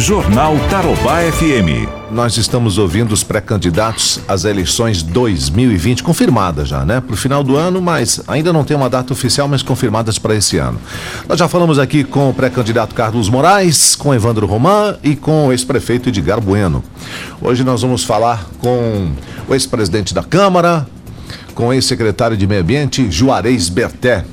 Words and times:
Jornal 0.00 0.56
Tarobá 0.70 1.20
FM. 1.30 1.86
Nós 2.10 2.38
estamos 2.38 2.78
ouvindo 2.78 3.12
os 3.12 3.22
pré-candidatos 3.22 4.18
às 4.26 4.46
eleições 4.46 5.02
2020, 5.02 6.02
confirmadas 6.02 6.68
já, 6.68 6.86
né? 6.86 7.02
Para 7.02 7.12
o 7.12 7.16
final 7.16 7.44
do 7.44 7.54
ano, 7.54 7.82
mas 7.82 8.18
ainda 8.26 8.50
não 8.50 8.64
tem 8.64 8.74
uma 8.74 8.88
data 8.88 9.12
oficial, 9.12 9.46
mas 9.46 9.62
confirmadas 9.62 10.18
para 10.18 10.34
esse 10.34 10.56
ano. 10.56 10.80
Nós 11.28 11.38
já 11.38 11.46
falamos 11.48 11.78
aqui 11.78 12.02
com 12.02 12.30
o 12.30 12.34
pré-candidato 12.34 12.94
Carlos 12.94 13.28
Moraes, 13.28 13.94
com 13.94 14.14
Evandro 14.14 14.46
Roman 14.46 14.96
e 15.04 15.14
com 15.14 15.48
o 15.48 15.52
ex-prefeito 15.52 16.08
Edgar 16.08 16.40
Bueno. 16.40 16.82
Hoje 17.38 17.62
nós 17.62 17.82
vamos 17.82 18.02
falar 18.02 18.48
com 18.58 19.12
o 19.46 19.54
ex-presidente 19.54 20.14
da 20.14 20.22
Câmara, 20.22 20.86
com 21.54 21.68
o 21.68 21.72
ex-secretário 21.74 22.38
de 22.38 22.46
Meio 22.46 22.62
Ambiente, 22.62 23.10
Juarez 23.10 23.68
Berté. 23.68 24.24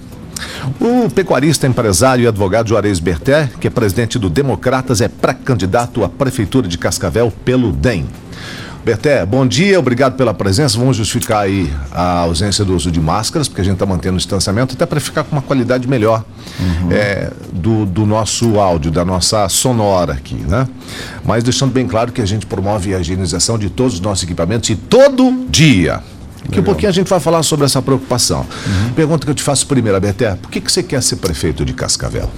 O 0.79 1.09
pecuarista, 1.09 1.67
empresário 1.67 2.23
e 2.23 2.27
advogado 2.27 2.69
Juarez 2.69 2.99
Berté, 2.99 3.49
que 3.59 3.67
é 3.67 3.69
presidente 3.69 4.19
do 4.19 4.29
Democratas, 4.29 5.01
é 5.01 5.07
pré-candidato 5.07 6.04
à 6.04 6.09
Prefeitura 6.09 6.67
de 6.67 6.77
Cascavel 6.77 7.31
pelo 7.43 7.71
DEM. 7.71 8.05
Berté, 8.87 9.25
bom 9.25 9.45
dia, 9.45 9.78
obrigado 9.78 10.15
pela 10.15 10.33
presença. 10.33 10.78
Vamos 10.78 10.95
justificar 10.95 11.43
aí 11.43 11.69
a 11.92 12.19
ausência 12.19 12.64
do 12.64 12.73
uso 12.73 12.89
de 12.89 13.01
máscaras, 13.01 13.50
porque 13.50 13.59
a 13.59 13.64
gente 13.65 13.73
está 13.73 13.86
mantendo 13.86 14.15
o 14.15 14.18
distanciamento, 14.18 14.75
até 14.75 14.86
para 14.86 15.01
ficar 15.01 15.25
com 15.25 15.36
uma 15.36 15.42
qualidade 15.42 15.86
melhor 15.89 16.23
uhum. 16.57 16.92
é, 16.93 17.29
do, 17.51 17.86
do 17.86 18.06
nosso 18.06 18.57
áudio, 18.57 18.89
da 18.89 19.04
nossa 19.04 19.50
sonora 19.50 20.14
aqui, 20.14 20.36
né? 20.36 20.65
Mas 21.25 21.43
deixando 21.43 21.73
bem 21.73 21.86
claro 21.86 22.14
que 22.14 22.21
a 22.21 22.25
gente 22.25 22.45
promove 22.45 22.95
a 22.95 23.00
higienização 23.01 23.59
de 23.59 23.69
todos 23.69 23.95
os 23.95 24.00
nossos 24.00 24.23
equipamentos 24.23 24.69
e 24.69 24.78
todo 24.78 25.45
dia. 25.50 26.01
Daqui 26.46 26.59
a 26.59 26.64
pouquinho 26.64 26.89
a 26.89 26.93
gente 26.93 27.07
vai 27.07 27.19
falar 27.19 27.43
sobre 27.43 27.65
essa 27.65 27.82
preocupação. 27.82 28.41
Uhum. 28.41 28.93
Pergunta 28.93 29.25
que 29.25 29.32
eu 29.32 29.36
te 29.36 29.43
faço 29.43 29.68
primeiro, 29.68 29.97
Aberté, 29.97 30.36
por 30.36 30.50
que, 30.50 30.61
que 30.61 30.71
você 30.71 30.83
quer 30.83 31.01
ser 31.04 31.18
prefeito 31.18 31.65
de 31.65 31.73
Cascavel? 31.73 32.30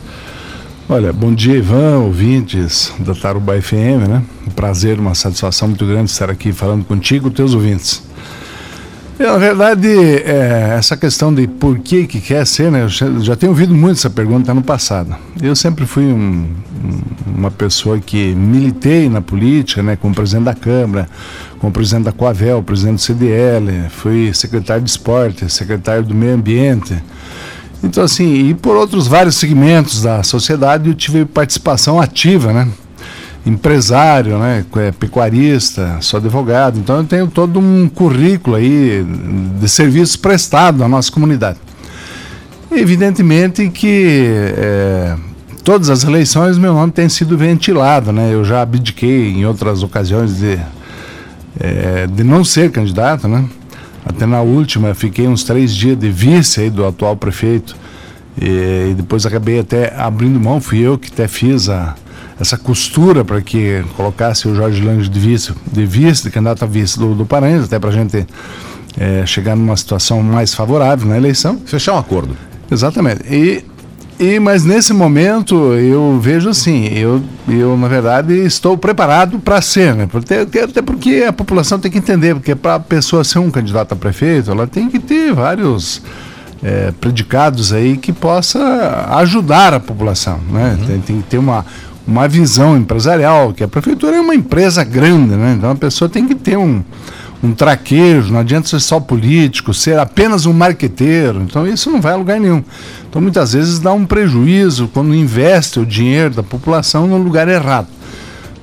Olha, 0.88 1.13
bom 1.13 1.31
dia, 1.31 1.57
Ivan, 1.57 1.99
ouvintes 1.99 2.91
da 2.99 3.13
Tarubá 3.13 3.54
FM, 3.62 4.07
né? 4.07 4.23
Um 4.48 4.49
prazer, 4.49 4.99
uma 4.99 5.13
satisfação 5.13 5.67
muito 5.67 5.85
grande 5.85 6.09
estar 6.09 6.31
aqui 6.31 6.52
falando 6.52 6.84
contigo, 6.84 7.29
teus 7.29 7.54
ouvintes. 7.54 8.01
Na 9.20 9.37
verdade, 9.37 9.89
é, 9.89 10.75
essa 10.77 10.95
questão 10.95 11.34
de 11.34 11.45
por 11.45 11.77
que 11.79 12.07
que 12.07 12.21
quer 12.21 12.48
ser, 12.48 12.71
né? 12.71 12.84
Eu 12.84 12.87
já, 12.87 13.05
já 13.20 13.35
tenho 13.35 13.51
ouvido 13.51 13.75
muito 13.75 13.98
essa 13.98 14.09
pergunta 14.09 14.53
no 14.53 14.62
passado. 14.62 15.13
Eu 15.41 15.53
sempre 15.57 15.85
fui 15.85 16.05
um, 16.05 16.48
uma 17.27 17.51
pessoa 17.51 17.99
que 17.99 18.34
militei 18.34 19.09
na 19.09 19.21
política, 19.21 19.84
né? 19.84 19.97
Como 19.97 20.15
presidente 20.15 20.45
da 20.45 20.53
Câmara, 20.55 21.09
como 21.59 21.70
presidente 21.70 22.05
da 22.05 22.13
Coavel, 22.13 22.63
presidente 22.63 22.95
do 22.95 23.01
CDL, 23.01 23.90
fui 23.90 24.34
secretário 24.34 24.84
de 24.84 24.90
esporte, 24.90 25.51
secretário 25.51 26.03
do 26.03 26.15
meio 26.15 26.35
ambiente. 26.35 26.95
Então, 27.84 28.05
assim, 28.05 28.49
e 28.49 28.53
por 28.53 28.77
outros 28.77 29.05
vários 29.05 29.35
segmentos 29.35 30.01
da 30.01 30.23
sociedade 30.23 30.87
eu 30.87 30.95
tive 30.95 31.25
participação 31.25 31.99
ativa, 31.99 32.53
né? 32.53 32.70
Empresário, 33.45 34.37
né, 34.37 34.65
é 34.77 34.91
pecuarista, 34.91 35.98
sou 36.01 36.20
advogado, 36.20 36.77
então 36.77 36.98
eu 36.98 37.04
tenho 37.04 37.27
todo 37.27 37.59
um 37.59 37.87
currículo 37.87 38.55
aí 38.55 39.05
de 39.59 39.70
serviços 39.70 40.15
prestados 40.15 40.81
à 40.81 40.87
nossa 40.87 41.12
comunidade. 41.12 41.57
Evidentemente 42.71 43.70
que 43.70 44.27
é, 44.55 45.15
todas 45.63 45.90
as 45.90 46.04
eleições 46.04 46.57
meu 46.57 46.73
nome 46.73 46.91
tem 46.91 47.09
sido 47.09 47.37
ventilado, 47.37 48.12
né? 48.12 48.31
Eu 48.31 48.46
já 48.46 48.62
abdiquei 48.62 49.31
em 49.31 49.46
outras 49.46 49.81
ocasiões 49.81 50.37
de, 50.37 50.59
é, 51.59 52.05
de 52.07 52.24
não 52.24 52.43
ser 52.43 52.70
candidato, 52.71 53.27
né? 53.27 53.46
Até 54.05 54.26
na 54.26 54.41
última 54.41 54.93
fiquei 54.93 55.27
uns 55.27 55.43
três 55.43 55.74
dias 55.74 55.98
de 55.98 56.12
vice 56.12 56.62
aí 56.62 56.70
do 56.70 56.85
atual 56.85 57.15
prefeito 57.15 57.76
e, 58.40 58.91
e 58.91 58.93
depois 58.96 59.26
acabei 59.26 59.59
até 59.59 59.93
abrindo 59.98 60.40
mão, 60.40 60.62
fui 60.62 60.79
eu 60.79 60.98
que 60.98 61.09
até 61.12 61.27
fiz 61.27 61.70
a, 61.70 61.96
essa 62.40 62.57
costura 62.57 63.26
para 63.26 63.41
que 63.41 63.84
colocasse 63.98 64.47
o 64.47 64.56
Jorge 64.56 64.81
Lange 64.81 65.09
de 65.09 65.19
vice, 65.19 65.53
de 65.72 65.85
vice, 65.85 66.23
de 66.23 66.31
candidato 66.31 66.63
a 66.63 66.68
vice 66.68 66.97
do, 66.97 67.13
do 67.13 67.25
Paranhos, 67.25 67.66
até 67.66 67.78
para 67.78 67.90
a 67.90 67.94
gente 67.94 68.25
é, 68.97 69.25
chegar 69.25 69.56
numa 69.56 69.75
situação 69.75 70.23
mais 70.23 70.53
favorável 70.53 71.07
na 71.07 71.18
eleição. 71.18 71.62
Fechar 71.66 71.94
um 71.94 71.97
acordo. 71.97 72.36
Exatamente. 72.72 73.22
E, 73.30 73.66
e 74.18 74.40
mas 74.40 74.64
nesse 74.64 74.94
momento 74.94 75.74
eu 75.74 76.18
vejo 76.22 76.50
assim, 76.50 76.88
eu, 76.88 77.22
eu 77.47 77.75
na 77.75 77.90
verdade 77.90 78.34
estou 78.34 78.78
preparado 78.78 79.38
para 79.40 79.62
ser, 79.62 79.94
né? 79.94 80.08
Até, 80.14 80.64
até 80.64 80.81
porque 80.81 81.25
a 81.28 81.34
população 81.34 81.78
tem 81.78 81.91
que 81.91 81.97
entender, 81.97 82.35
porque 82.35 82.56
para 82.56 82.75
a 82.75 82.80
pessoa 82.80 83.24
ser 83.24 83.40
um 83.40 83.52
candidato 83.52 83.94
a 83.94 83.96
prefeito, 83.97 84.50
ela 84.50 84.66
tem 84.66 84.90
que 84.90 85.00
ter 85.00 85.34
vários 85.34 86.02
é, 86.64 86.91
predicados 87.00 87.74
aí 87.74 87.97
que 87.97 88.14
possa 88.14 89.08
ajudar 89.18 89.74
a 89.74 89.80
população, 89.80 90.40
né? 90.50 90.78
Uhum. 90.80 90.88
Tem, 90.88 91.02
tem 91.02 91.22
que 91.22 91.28
ter 91.30 91.38
uma 91.38 91.66
uma 92.09 92.28
visão 92.28 92.75
empresarial, 92.75 93.53
que 93.53 93.64
a 93.64 93.68
prefeitura 93.68 94.18
é 94.18 94.20
uma 94.20 94.34
empresa 94.34 94.84
grande, 94.84 95.36
né? 95.36 95.53
Então 95.56 95.70
a 95.70 95.75
pessoa 95.75 96.09
tem 96.09 96.28
que 96.28 96.34
ter 96.34 96.58
um, 96.58 96.84
um 97.44 97.53
traquejo, 97.53 98.34
não 98.34 98.40
adianta 98.40 98.68
ser 98.68 98.80
só 98.80 99.00
político, 99.00 99.74
ser 99.74 100.00
apenas 100.00 100.47
um 100.47 100.53
marqueteiro. 100.53 101.44
Então 101.44 101.68
isso 101.68 101.92
não 101.92 102.02
vai 102.02 102.14
a 102.14 102.16
lugar 102.16 102.40
nenhum. 102.40 102.64
Então 103.08 103.22
muitas 103.22 103.53
vezes 103.53 103.78
dá 103.78 103.94
um 103.94 104.06
prejuízo 104.06 104.90
quando 104.92 105.14
investe 105.14 105.80
o 105.80 105.86
dinheiro 105.86 106.34
da 106.34 106.44
população 106.44 107.06
no 107.06 107.18
lugar 107.18 107.47
errado. 107.47 107.88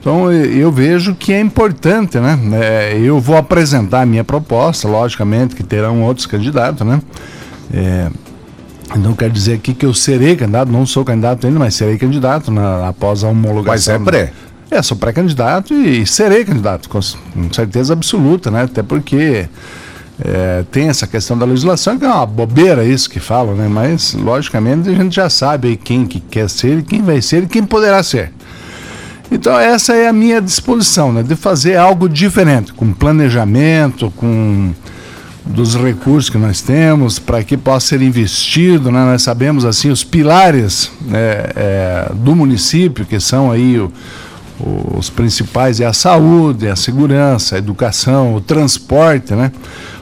Então 0.01 0.33
eu 0.33 0.71
vejo 0.73 1.15
que 1.15 1.33
é 1.33 1.41
importante, 1.41 2.19
né? 2.19 2.39
É, 2.53 2.99
eu 2.99 3.21
vou 3.21 3.37
apresentar 3.37 4.03
a 4.03 4.07
minha 4.07 4.25
proposta, 4.25 4.89
logicamente 4.89 5.55
que 5.55 5.63
terão 5.63 6.03
outros 6.03 6.27
candidatos, 6.27 6.85
né? 6.85 7.01
É, 7.73 8.09
não 8.95 9.15
quer 9.15 9.31
dizer 9.31 9.55
aqui 9.55 9.75
que 9.75 9.85
eu 9.85 9.93
serei 9.93 10.37
candidato, 10.37 10.71
não 10.71 10.87
sou 10.87 11.05
candidato 11.05 11.47
ainda, 11.47 11.59
mas 11.59 11.75
serei 11.75 11.99
candidato 11.99 12.51
na, 12.51 12.89
após 12.89 13.25
a 13.25 13.29
homologação. 13.29 13.73
Mas 13.73 13.89
é 13.89 13.99
pré? 13.99 14.33
É, 14.71 14.83
sou 14.83 14.97
pré-candidato 14.97 15.73
e 15.75 16.05
serei 16.07 16.45
candidato, 16.45 16.89
com, 16.89 16.99
com 17.01 17.53
certeza 17.53 17.93
absoluta, 17.93 18.51
né? 18.51 18.65
Até 18.65 18.83
porque 18.83 19.49
é, 20.25 20.65
tem 20.71 20.89
essa 20.89 21.07
questão 21.07 21.39
da 21.39 21.47
legislação, 21.47 21.99
que 21.99 22.05
é 22.05 22.09
uma 22.09 22.27
bobeira 22.27 22.85
isso 22.85 23.09
que 23.09 23.21
falam, 23.21 23.55
né? 23.55 23.69
Mas, 23.69 24.15
logicamente, 24.15 24.89
a 24.89 24.95
gente 24.95 25.15
já 25.15 25.31
sabe 25.31 25.77
quem 25.77 26.07
que 26.07 26.19
quer 26.19 26.51
ser, 26.51 26.83
quem 26.83 27.03
vai 27.03 27.23
ser 27.23 27.45
e 27.45 27.47
quem 27.47 27.65
poderá 27.65 28.03
ser. 28.03 28.33
Então, 29.31 29.59
essa 29.59 29.95
é 29.95 30.09
a 30.09 30.13
minha 30.13 30.41
disposição, 30.41 31.13
né? 31.13 31.23
De 31.23 31.37
fazer 31.37 31.77
algo 31.77 32.09
diferente, 32.09 32.73
com 32.73 32.93
planejamento, 32.93 34.13
com 34.17 34.73
dos 35.47 35.77
recursos 35.77 36.29
que 36.29 36.39
nós 36.39 36.61
temos 36.61 37.19
para 37.19 37.43
que 37.45 37.57
possa 37.57 37.89
ser 37.89 38.03
investido, 38.03 38.91
né? 38.91 39.05
nós 39.05 39.23
sabemos 39.23 39.65
assim 39.65 39.91
os 39.91 40.03
pilares 40.03 40.91
né, 41.03 41.19
é, 41.55 42.13
do 42.15 42.35
município 42.35 43.07
que 43.07 43.21
são 43.21 43.51
aí 43.51 43.79
o, 43.79 43.93
os 44.97 45.11
principais 45.11 45.81
é 45.81 45.87
a 45.87 45.93
saúde, 45.93 46.69
a 46.69 46.77
segurança, 46.77 47.57
a 47.57 47.59
educação, 47.59 48.35
o 48.35 48.41
transporte, 48.41 49.35
né? 49.35 49.53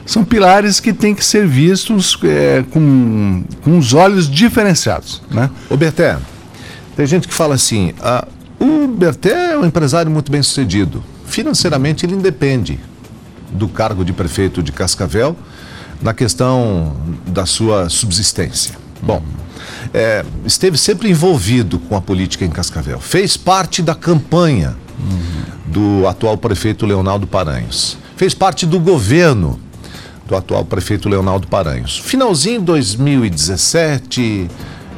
São 0.05 0.23
pilares 0.23 0.79
que 0.79 0.93
têm 0.93 1.13
que 1.13 1.25
ser 1.25 1.47
vistos 1.47 2.17
é, 2.23 2.63
com, 2.71 3.43
com 3.63 3.77
os 3.77 3.93
olhos 3.93 4.29
diferenciados, 4.29 5.21
né? 5.31 5.49
Berté, 5.75 6.17
tem 6.95 7.05
gente 7.05 7.27
que 7.27 7.33
fala 7.33 7.55
assim, 7.55 7.93
o 8.59 8.87
Berté 8.87 9.51
é 9.51 9.57
um 9.57 9.65
empresário 9.65 10.09
muito 10.09 10.31
bem 10.31 10.41
sucedido, 10.41 11.03
financeiramente 11.25 12.05
ele 12.05 12.15
independe, 12.15 12.79
do 13.55 13.67
cargo 13.67 14.05
de 14.05 14.13
prefeito 14.13 14.61
de 14.61 14.71
Cascavel 14.71 15.35
na 16.01 16.13
questão 16.13 16.95
da 17.25 17.45
sua 17.45 17.89
subsistência. 17.89 18.75
Bom, 19.01 19.23
é, 19.93 20.23
esteve 20.45 20.77
sempre 20.77 21.09
envolvido 21.09 21.79
com 21.79 21.95
a 21.95 22.01
política 22.01 22.45
em 22.45 22.49
Cascavel, 22.49 22.99
fez 22.99 23.37
parte 23.37 23.81
da 23.81 23.95
campanha 23.95 24.75
do 25.65 26.07
atual 26.07 26.37
prefeito 26.37 26.85
Leonardo 26.85 27.27
Paranhos, 27.27 27.97
fez 28.15 28.33
parte 28.33 28.65
do 28.65 28.79
governo 28.79 29.59
do 30.27 30.35
atual 30.35 30.65
prefeito 30.65 31.07
Leonardo 31.07 31.47
Paranhos. 31.47 31.99
Finalzinho 31.99 32.59
de 32.59 32.65
2017, 32.65 34.49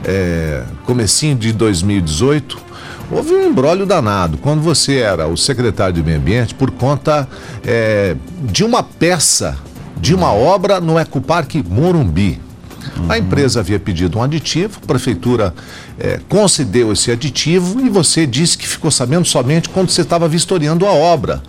é, 0.05 0.63
comecinho 0.85 1.35
de 1.35 1.51
2018, 1.51 2.66
houve 3.11 3.33
um 3.33 3.45
embrólio 3.49 3.85
danado. 3.85 4.37
Quando 4.37 4.61
você 4.61 4.97
era 4.97 5.27
o 5.27 5.37
secretário 5.37 5.93
de 5.93 6.03
Meio 6.03 6.17
Ambiente, 6.17 6.53
por 6.53 6.71
conta 6.71 7.27
é, 7.65 8.15
de 8.43 8.63
uma 8.63 8.83
peça, 8.83 9.57
de 9.99 10.13
uma 10.13 10.31
obra 10.33 10.79
no 10.79 10.99
Ecoparque 10.99 11.63
Morumbi. 11.67 12.39
Uhum. 12.97 13.11
A 13.11 13.17
empresa 13.17 13.59
havia 13.59 13.79
pedido 13.79 14.19
um 14.19 14.23
aditivo, 14.23 14.79
a 14.83 14.87
prefeitura 14.87 15.53
é, 15.99 16.19
concedeu 16.29 16.91
esse 16.91 17.11
aditivo 17.11 17.81
e 17.81 17.89
você 17.89 18.25
disse 18.25 18.57
que 18.57 18.67
ficou 18.67 18.89
sabendo 18.89 19.27
somente 19.27 19.69
quando 19.69 19.89
você 19.89 20.01
estava 20.01 20.27
vistoriando 20.27 20.85
a 20.85 20.91
obra. 20.91 21.41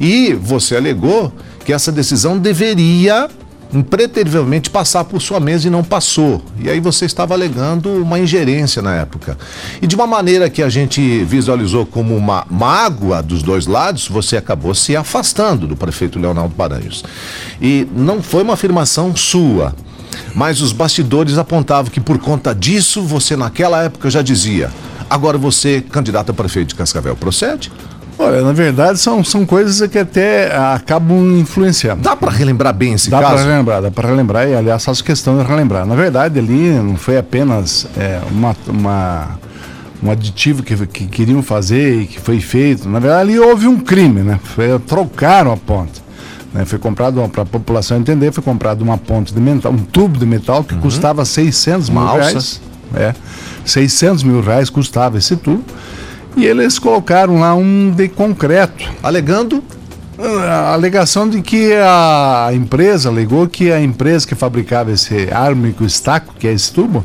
E 0.00 0.32
você 0.34 0.76
alegou 0.76 1.32
que 1.64 1.72
essa 1.72 1.90
decisão 1.90 2.38
deveria 2.38 3.28
impreterivelmente 3.72 4.70
passar 4.70 5.04
por 5.04 5.20
sua 5.20 5.38
mesa 5.38 5.66
e 5.66 5.70
não 5.70 5.84
passou. 5.84 6.42
E 6.58 6.70
aí 6.70 6.80
você 6.80 7.04
estava 7.04 7.34
alegando 7.34 7.90
uma 7.90 8.18
ingerência 8.18 8.80
na 8.80 8.94
época. 8.94 9.36
E 9.80 9.86
de 9.86 9.94
uma 9.94 10.06
maneira 10.06 10.48
que 10.48 10.62
a 10.62 10.68
gente 10.68 11.24
visualizou 11.24 11.84
como 11.84 12.16
uma 12.16 12.46
mágoa 12.50 13.22
dos 13.22 13.42
dois 13.42 13.66
lados, 13.66 14.08
você 14.08 14.36
acabou 14.36 14.74
se 14.74 14.96
afastando 14.96 15.66
do 15.66 15.76
prefeito 15.76 16.18
Leonardo 16.18 16.54
Paranhos. 16.54 17.04
E 17.60 17.86
não 17.94 18.22
foi 18.22 18.42
uma 18.42 18.54
afirmação 18.54 19.14
sua, 19.14 19.74
mas 20.34 20.60
os 20.60 20.72
bastidores 20.72 21.36
apontavam 21.36 21.90
que 21.90 22.00
por 22.00 22.18
conta 22.18 22.54
disso 22.54 23.02
você 23.02 23.36
naquela 23.36 23.84
época 23.84 24.10
já 24.10 24.22
dizia: 24.22 24.70
Agora 25.10 25.38
você, 25.38 25.80
candidato 25.80 26.30
a 26.30 26.34
prefeito 26.34 26.68
de 26.68 26.74
Cascavel, 26.74 27.16
procede? 27.16 27.70
Olha, 28.18 28.42
na 28.42 28.52
verdade 28.52 28.98
são, 28.98 29.22
são 29.22 29.46
coisas 29.46 29.88
que 29.88 29.98
até 29.98 30.54
acabam 30.56 31.38
influenciando. 31.38 32.02
Dá 32.02 32.16
para 32.16 32.32
relembrar 32.32 32.74
bem 32.74 32.94
esse 32.94 33.08
dá 33.08 33.20
caso? 33.20 33.30
Dá 33.30 33.42
para 33.42 33.50
relembrar, 33.50 33.82
dá 33.82 33.90
para 33.90 34.08
relembrar 34.08 34.48
e 34.48 34.54
aliás 34.54 34.84
faço 34.84 35.04
questão 35.04 35.38
de 35.38 35.44
relembrar. 35.44 35.86
Na 35.86 35.94
verdade 35.94 36.38
ali 36.38 36.70
não 36.70 36.96
foi 36.96 37.16
apenas 37.16 37.86
é, 37.96 38.20
uma, 38.30 38.56
uma, 38.66 39.38
um 40.02 40.10
aditivo 40.10 40.64
que, 40.64 40.74
que 40.86 41.06
queriam 41.06 41.42
fazer 41.42 42.02
e 42.02 42.06
que 42.06 42.20
foi 42.20 42.40
feito. 42.40 42.88
Na 42.88 42.98
verdade 42.98 43.22
ali 43.22 43.38
houve 43.38 43.68
um 43.68 43.78
crime, 43.78 44.22
né? 44.22 44.40
Foi, 44.42 44.78
trocaram 44.80 45.52
a 45.52 45.56
ponte. 45.56 46.02
Né? 46.52 46.64
Foi 46.64 46.78
comprado, 46.78 47.26
para 47.28 47.42
a 47.42 47.46
população 47.46 47.98
entender, 47.98 48.32
foi 48.32 48.42
comprado 48.42 48.82
uma 48.82 48.98
ponte 48.98 49.32
de 49.32 49.40
metal, 49.40 49.70
um 49.70 49.78
tubo 49.78 50.18
de 50.18 50.26
metal 50.26 50.64
que 50.64 50.74
uhum. 50.74 50.80
custava 50.80 51.24
600 51.24 51.88
mil 51.88 52.04
reais. 52.04 52.60
É, 52.94 53.14
600 53.64 54.22
mil 54.22 54.40
reais 54.40 54.70
custava 54.70 55.18
esse 55.18 55.36
tubo. 55.36 55.62
E 56.38 56.46
eles 56.46 56.78
colocaram 56.78 57.40
lá 57.40 57.52
um 57.56 57.90
de 57.90 58.06
concreto. 58.06 58.88
Alegando? 59.02 59.60
A 60.16 60.72
alegação 60.72 61.28
de 61.28 61.42
que 61.42 61.72
a 61.74 62.50
empresa 62.52 63.08
alegou 63.08 63.48
que 63.48 63.72
a 63.72 63.82
empresa 63.82 64.24
que 64.24 64.36
fabricava 64.36 64.92
esse 64.92 65.28
ármico 65.32 65.84
estaco, 65.84 66.32
que 66.38 66.46
é 66.46 66.52
esse 66.52 66.72
tubo, 66.72 67.04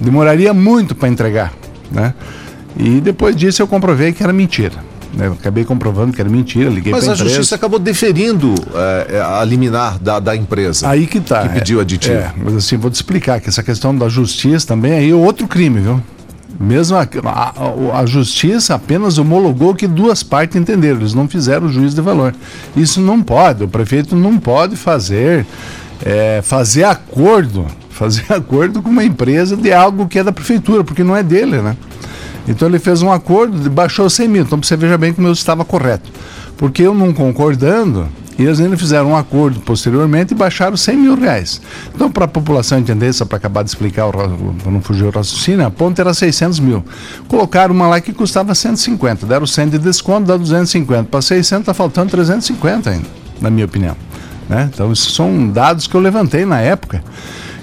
demoraria 0.00 0.54
muito 0.54 0.94
para 0.94 1.10
entregar. 1.10 1.52
Né? 1.92 2.14
E 2.74 3.02
depois 3.02 3.36
disso 3.36 3.60
eu 3.60 3.66
comprovei 3.66 4.14
que 4.14 4.22
era 4.22 4.32
mentira. 4.32 4.76
Né? 5.12 5.26
Acabei 5.28 5.66
comprovando 5.66 6.14
que 6.14 6.20
era 6.22 6.30
mentira, 6.30 6.70
liguei 6.70 6.90
Mas 6.90 7.06
a 7.06 7.12
empresa. 7.12 7.28
justiça 7.28 7.56
acabou 7.56 7.78
deferindo 7.78 8.54
é, 9.10 9.20
a 9.20 9.44
liminar 9.44 9.98
da, 9.98 10.18
da 10.18 10.34
empresa. 10.34 10.88
Aí 10.88 11.06
que 11.06 11.20
tá. 11.20 11.42
Que 11.42 11.50
pediu 11.50 11.82
aditivo. 11.82 12.14
É, 12.14 12.32
mas 12.34 12.56
assim, 12.56 12.78
vou 12.78 12.90
te 12.90 12.94
explicar 12.94 13.42
que 13.42 13.50
essa 13.50 13.62
questão 13.62 13.94
da 13.94 14.08
justiça 14.08 14.66
também 14.66 14.92
aí 14.92 15.10
é 15.10 15.14
outro 15.14 15.46
crime, 15.46 15.80
viu? 15.80 16.02
Mesmo 16.62 16.98
a, 16.98 17.08
a, 17.24 18.00
a, 18.00 18.04
justiça 18.04 18.74
apenas 18.74 19.16
homologou 19.16 19.74
que 19.74 19.86
duas 19.86 20.22
partes 20.22 20.60
entenderam, 20.60 21.00
eles 21.00 21.14
não 21.14 21.26
fizeram 21.26 21.66
o 21.66 21.72
juízo 21.72 21.94
de 21.94 22.02
valor. 22.02 22.34
Isso 22.76 23.00
não 23.00 23.22
pode, 23.22 23.64
o 23.64 23.68
prefeito 23.68 24.14
não 24.14 24.38
pode 24.38 24.76
fazer, 24.76 25.46
é, 26.04 26.42
fazer 26.42 26.84
acordo, 26.84 27.66
fazer 27.88 28.30
acordo 28.30 28.82
com 28.82 28.90
uma 28.90 29.02
empresa 29.02 29.56
de 29.56 29.72
algo 29.72 30.06
que 30.06 30.18
é 30.18 30.22
da 30.22 30.32
prefeitura, 30.32 30.84
porque 30.84 31.02
não 31.02 31.16
é 31.16 31.22
dele, 31.22 31.62
né? 31.62 31.74
Então 32.46 32.68
ele 32.68 32.78
fez 32.78 33.00
um 33.00 33.10
acordo, 33.10 33.70
baixou 33.70 34.10
100 34.10 34.28
mil. 34.28 34.42
Então 34.42 34.62
você 34.62 34.76
veja 34.76 34.98
bem 34.98 35.14
como 35.14 35.28
eu 35.28 35.32
estava 35.32 35.64
correto. 35.64 36.10
Porque 36.58 36.82
eu 36.82 36.92
não 36.92 37.14
concordando, 37.14 38.06
eles 38.44 38.60
ainda 38.60 38.76
fizeram 38.76 39.10
um 39.10 39.16
acordo 39.16 39.60
posteriormente 39.60 40.32
e 40.32 40.36
baixaram 40.36 40.76
100 40.76 40.96
mil 40.96 41.14
reais. 41.14 41.60
Então, 41.94 42.10
para 42.10 42.24
a 42.24 42.28
população 42.28 42.78
entender, 42.78 43.12
só 43.12 43.24
para 43.24 43.36
acabar 43.36 43.62
de 43.62 43.70
explicar, 43.70 44.10
para 44.10 44.70
não 44.70 44.80
fugir 44.80 45.04
o 45.04 45.10
raciocínio, 45.10 45.66
a 45.66 45.70
ponta 45.70 46.00
era 46.00 46.14
600 46.14 46.60
mil. 46.60 46.84
Colocaram 47.28 47.74
uma 47.74 47.88
lá 47.88 48.00
que 48.00 48.12
custava 48.12 48.54
150, 48.54 49.26
deram 49.26 49.46
100 49.46 49.68
de 49.70 49.78
desconto, 49.78 50.26
dá 50.26 50.36
250. 50.36 51.04
Para 51.04 51.22
600 51.22 51.60
está 51.60 51.74
faltando 51.74 52.10
350 52.10 52.90
ainda, 52.90 53.06
na 53.40 53.50
minha 53.50 53.66
opinião. 53.66 53.96
Né? 54.48 54.70
Então, 54.72 54.90
esses 54.90 55.12
são 55.12 55.48
dados 55.48 55.86
que 55.86 55.94
eu 55.94 56.00
levantei 56.00 56.44
na 56.44 56.60
época. 56.60 57.02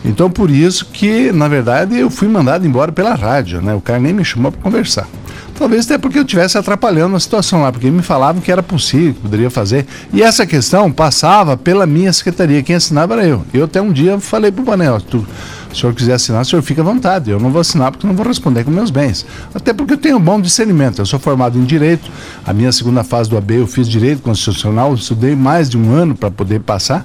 Então, 0.05 0.29
por 0.29 0.49
isso 0.49 0.85
que, 0.85 1.31
na 1.31 1.47
verdade, 1.47 1.97
eu 1.97 2.09
fui 2.09 2.27
mandado 2.27 2.65
embora 2.65 2.91
pela 2.91 3.13
rádio, 3.13 3.61
né? 3.61 3.73
O 3.73 3.81
cara 3.81 3.99
nem 3.99 4.13
me 4.13 4.23
chamou 4.23 4.51
para 4.51 4.61
conversar. 4.61 5.07
Talvez 5.57 5.85
até 5.85 5.97
porque 5.97 6.19
eu 6.19 6.21
estivesse 6.21 6.55
atrapalhando 6.55 7.15
a 7.15 7.19
situação 7.19 7.63
lá, 7.63 7.71
porque 7.71 7.89
me 7.89 8.03
falavam 8.03 8.41
que 8.41 8.51
era 8.51 8.61
possível, 8.61 9.15
que 9.15 9.21
poderia 9.21 9.49
fazer. 9.49 9.87
E 10.13 10.21
essa 10.21 10.45
questão 10.45 10.91
passava 10.91 11.57
pela 11.57 11.87
minha 11.87 12.13
secretaria, 12.13 12.61
quem 12.61 12.75
assinava 12.75 13.15
era 13.15 13.25
eu. 13.25 13.43
Eu 13.51 13.65
até 13.65 13.81
um 13.81 13.91
dia 13.91 14.19
falei 14.19 14.51
para 14.51 14.61
o 14.61 14.65
Panel, 14.65 14.99
se 14.99 15.15
o 15.15 15.75
senhor 15.75 15.95
quiser 15.95 16.13
assinar, 16.13 16.43
o 16.43 16.45
senhor 16.45 16.61
fica 16.61 16.81
à 16.81 16.83
vontade. 16.83 17.31
Eu 17.31 17.39
não 17.39 17.51
vou 17.51 17.59
assinar 17.61 17.91
porque 17.91 18.05
não 18.05 18.13
vou 18.13 18.25
responder 18.25 18.63
com 18.63 18.69
meus 18.69 18.91
bens. 18.91 19.25
Até 19.53 19.73
porque 19.73 19.93
eu 19.93 19.97
tenho 19.97 20.17
um 20.17 20.21
bom 20.21 20.39
discernimento. 20.39 20.99
Eu 20.99 21.05
sou 21.07 21.19
formado 21.19 21.57
em 21.57 21.63
Direito, 21.63 22.09
a 22.45 22.53
minha 22.53 22.71
segunda 22.71 23.03
fase 23.03 23.27
do 23.27 23.35
AB 23.35 23.55
eu 23.55 23.67
fiz 23.67 23.89
Direito 23.89 24.21
Constitucional, 24.21 24.93
estudei 24.93 25.35
mais 25.35 25.69
de 25.69 25.77
um 25.77 25.91
ano 25.91 26.15
para 26.15 26.29
poder 26.29 26.59
passar. 26.59 27.03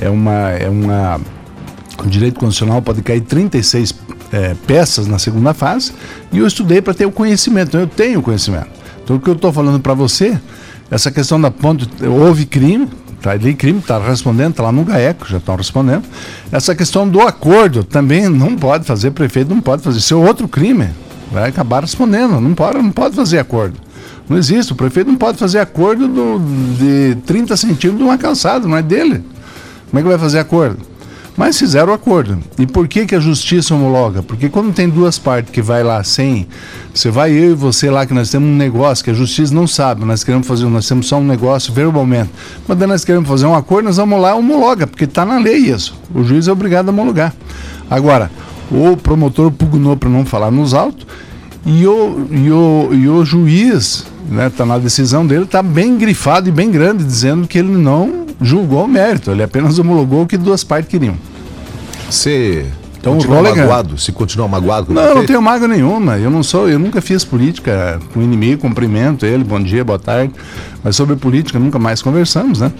É 0.00 0.10
uma... 0.10 0.50
É 0.50 0.68
uma 0.68 1.20
o 1.98 2.08
direito 2.08 2.40
constitucional 2.40 2.82
pode 2.82 3.00
cair 3.00 3.20
36 3.20 3.92
é, 4.32 4.54
peças 4.66 5.06
na 5.06 5.18
segunda 5.18 5.52
fase 5.52 5.92
e 6.32 6.38
eu 6.38 6.46
estudei 6.46 6.80
para 6.80 6.94
ter 6.94 7.06
o 7.06 7.12
conhecimento. 7.12 7.68
Então 7.68 7.80
eu 7.80 7.86
tenho 7.86 8.22
conhecimento. 8.22 8.70
Então 9.04 9.16
o 9.16 9.20
que 9.20 9.28
eu 9.28 9.34
estou 9.34 9.52
falando 9.52 9.80
para 9.80 9.94
você, 9.94 10.38
essa 10.90 11.10
questão 11.10 11.40
da 11.40 11.50
ponte, 11.50 11.88
houve 12.06 12.46
crime, 12.46 12.88
Está 13.22 13.30
ali 13.30 13.54
crime, 13.54 13.78
está 13.78 14.00
respondendo, 14.00 14.50
está 14.50 14.64
lá 14.64 14.72
no 14.72 14.84
GAECO, 14.84 15.28
já 15.28 15.38
estão 15.38 15.54
respondendo. 15.54 16.02
Essa 16.50 16.74
questão 16.74 17.08
do 17.08 17.20
acordo 17.20 17.84
também 17.84 18.28
não 18.28 18.56
pode 18.56 18.84
fazer, 18.84 19.12
prefeito 19.12 19.54
não 19.54 19.60
pode 19.60 19.80
fazer. 19.80 19.98
Isso 19.98 20.14
é 20.14 20.16
outro 20.16 20.48
crime. 20.48 20.88
Vai 21.30 21.48
acabar 21.48 21.82
respondendo. 21.82 22.40
Não 22.40 22.52
pode, 22.52 22.78
não 22.78 22.90
pode 22.90 23.14
fazer 23.14 23.38
acordo. 23.38 23.78
Não 24.28 24.36
existe. 24.36 24.72
O 24.72 24.74
prefeito 24.74 25.06
não 25.06 25.16
pode 25.16 25.38
fazer 25.38 25.60
acordo 25.60 26.08
do, 26.08 26.40
de 26.76 27.16
30 27.24 27.56
centímetros 27.56 27.96
de 27.96 28.02
uma 28.02 28.18
calçada, 28.18 28.66
não 28.66 28.76
é 28.76 28.82
dele. 28.82 29.22
Como 29.88 30.00
é 30.00 30.02
que 30.02 30.08
vai 30.08 30.18
fazer 30.18 30.40
acordo? 30.40 30.78
Mas 31.36 31.58
fizeram 31.58 31.92
o 31.92 31.94
acordo. 31.94 32.38
E 32.58 32.66
por 32.66 32.86
que, 32.86 33.06
que 33.06 33.14
a 33.14 33.20
justiça 33.20 33.74
homologa? 33.74 34.22
Porque 34.22 34.48
quando 34.48 34.72
tem 34.72 34.88
duas 34.88 35.18
partes 35.18 35.50
que 35.50 35.62
vai 35.62 35.82
lá 35.82 36.02
sem, 36.04 36.46
você 36.94 37.10
vai 37.10 37.32
eu 37.32 37.52
e 37.52 37.54
você 37.54 37.90
lá 37.90 38.04
que 38.04 38.12
nós 38.12 38.30
temos 38.30 38.48
um 38.48 38.56
negócio 38.56 39.02
que 39.02 39.10
a 39.10 39.14
justiça 39.14 39.54
não 39.54 39.66
sabe, 39.66 40.04
nós 40.04 40.22
queremos 40.22 40.46
fazer, 40.46 40.66
nós 40.66 40.86
temos 40.86 41.06
só 41.06 41.18
um 41.18 41.24
negócio 41.24 41.72
verbalmente. 41.72 42.30
Daí 42.68 42.86
nós 42.86 43.04
queremos 43.04 43.28
fazer 43.28 43.46
um 43.46 43.54
acordo, 43.54 43.86
nós 43.86 43.96
vamos 43.96 44.20
lá 44.20 44.34
homologa, 44.34 44.86
porque 44.86 45.04
está 45.04 45.24
na 45.24 45.38
lei 45.38 45.56
isso. 45.56 45.98
O 46.14 46.22
juiz 46.22 46.48
é 46.48 46.52
obrigado 46.52 46.88
a 46.88 46.92
homologar. 46.92 47.34
Agora, 47.90 48.30
o 48.70 48.96
promotor 48.96 49.50
pugnou 49.50 49.96
para 49.96 50.10
não 50.10 50.26
falar 50.26 50.50
nos 50.50 50.74
autos 50.74 51.06
e 51.64 51.86
o, 51.86 52.26
e 52.30 52.50
o, 52.50 52.88
e 52.92 53.08
o 53.08 53.24
juiz, 53.24 54.04
né, 54.28 54.50
tá 54.50 54.66
na 54.66 54.78
decisão 54.78 55.26
dele, 55.26 55.44
está 55.44 55.62
bem 55.62 55.96
grifado 55.96 56.48
e 56.48 56.52
bem 56.52 56.70
grande, 56.70 57.04
dizendo 57.04 57.48
que 57.48 57.58
ele 57.58 57.70
não 57.70 58.21
julgou 58.42 58.84
o 58.84 58.88
mérito, 58.88 59.30
ele 59.30 59.42
apenas 59.42 59.78
homologou 59.78 60.22
o 60.22 60.26
que 60.26 60.36
duas 60.36 60.64
partes 60.64 60.90
queriam. 60.90 61.14
Você 62.10 62.66
então, 63.02 63.14
continua 63.14 63.42
magoado? 63.42 63.98
Se 63.98 64.12
continua 64.12 64.46
magoado 64.46 64.86
com 64.86 64.92
Não, 64.92 65.02
eu 65.02 65.14
não 65.16 65.26
tenho 65.26 65.42
mágoa 65.42 65.66
nenhuma. 65.66 66.18
Eu 66.18 66.30
não 66.30 66.40
sou, 66.42 66.68
eu 66.68 66.78
nunca 66.78 67.00
fiz 67.00 67.24
política 67.24 68.00
com 68.14 68.22
inimigo, 68.22 68.62
cumprimento 68.62 69.26
ele, 69.26 69.42
bom 69.42 69.60
dia, 69.60 69.84
boa 69.84 69.98
tarde. 69.98 70.32
Mas 70.84 70.94
sobre 70.94 71.16
política 71.16 71.58
nunca 71.58 71.80
mais 71.80 72.00
conversamos, 72.00 72.60
né? 72.60 72.70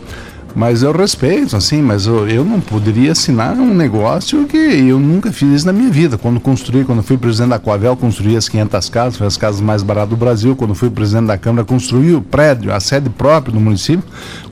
Mas 0.54 0.82
eu 0.82 0.92
respeito, 0.92 1.56
assim, 1.56 1.80
mas 1.80 2.06
eu, 2.06 2.28
eu 2.28 2.44
não 2.44 2.60
poderia 2.60 3.12
assinar 3.12 3.54
um 3.54 3.72
negócio 3.72 4.44
que 4.44 4.56
eu 4.56 5.00
nunca 5.00 5.32
fiz 5.32 5.64
na 5.64 5.72
minha 5.72 5.90
vida. 5.90 6.18
Quando 6.18 6.38
construí, 6.38 6.84
quando 6.84 7.02
fui 7.02 7.16
presidente 7.16 7.50
da 7.50 7.58
Coavel, 7.58 7.96
construí 7.96 8.36
as 8.36 8.48
500 8.48 8.88
casas, 8.90 9.16
foi 9.16 9.26
as 9.26 9.36
casas 9.36 9.60
mais 9.60 9.82
baratas 9.82 10.10
do 10.10 10.16
Brasil. 10.16 10.54
Quando 10.54 10.74
fui 10.74 10.90
presidente 10.90 11.26
da 11.26 11.38
Câmara, 11.38 11.64
construí 11.64 12.14
o 12.14 12.20
prédio, 12.20 12.72
a 12.72 12.80
sede 12.80 13.08
própria 13.08 13.52
do 13.52 13.60
município, 13.60 14.04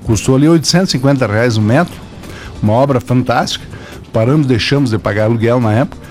custou 0.04 0.36
ali 0.36 0.48
850 0.48 1.26
reais 1.26 1.56
o 1.56 1.60
metro, 1.60 1.94
uma 2.62 2.72
obra 2.72 2.98
fantástica. 2.98 3.66
Paramos, 4.10 4.46
deixamos 4.46 4.90
de 4.90 4.98
pagar 4.98 5.24
aluguel 5.24 5.60
na 5.60 5.72
época 5.72 6.09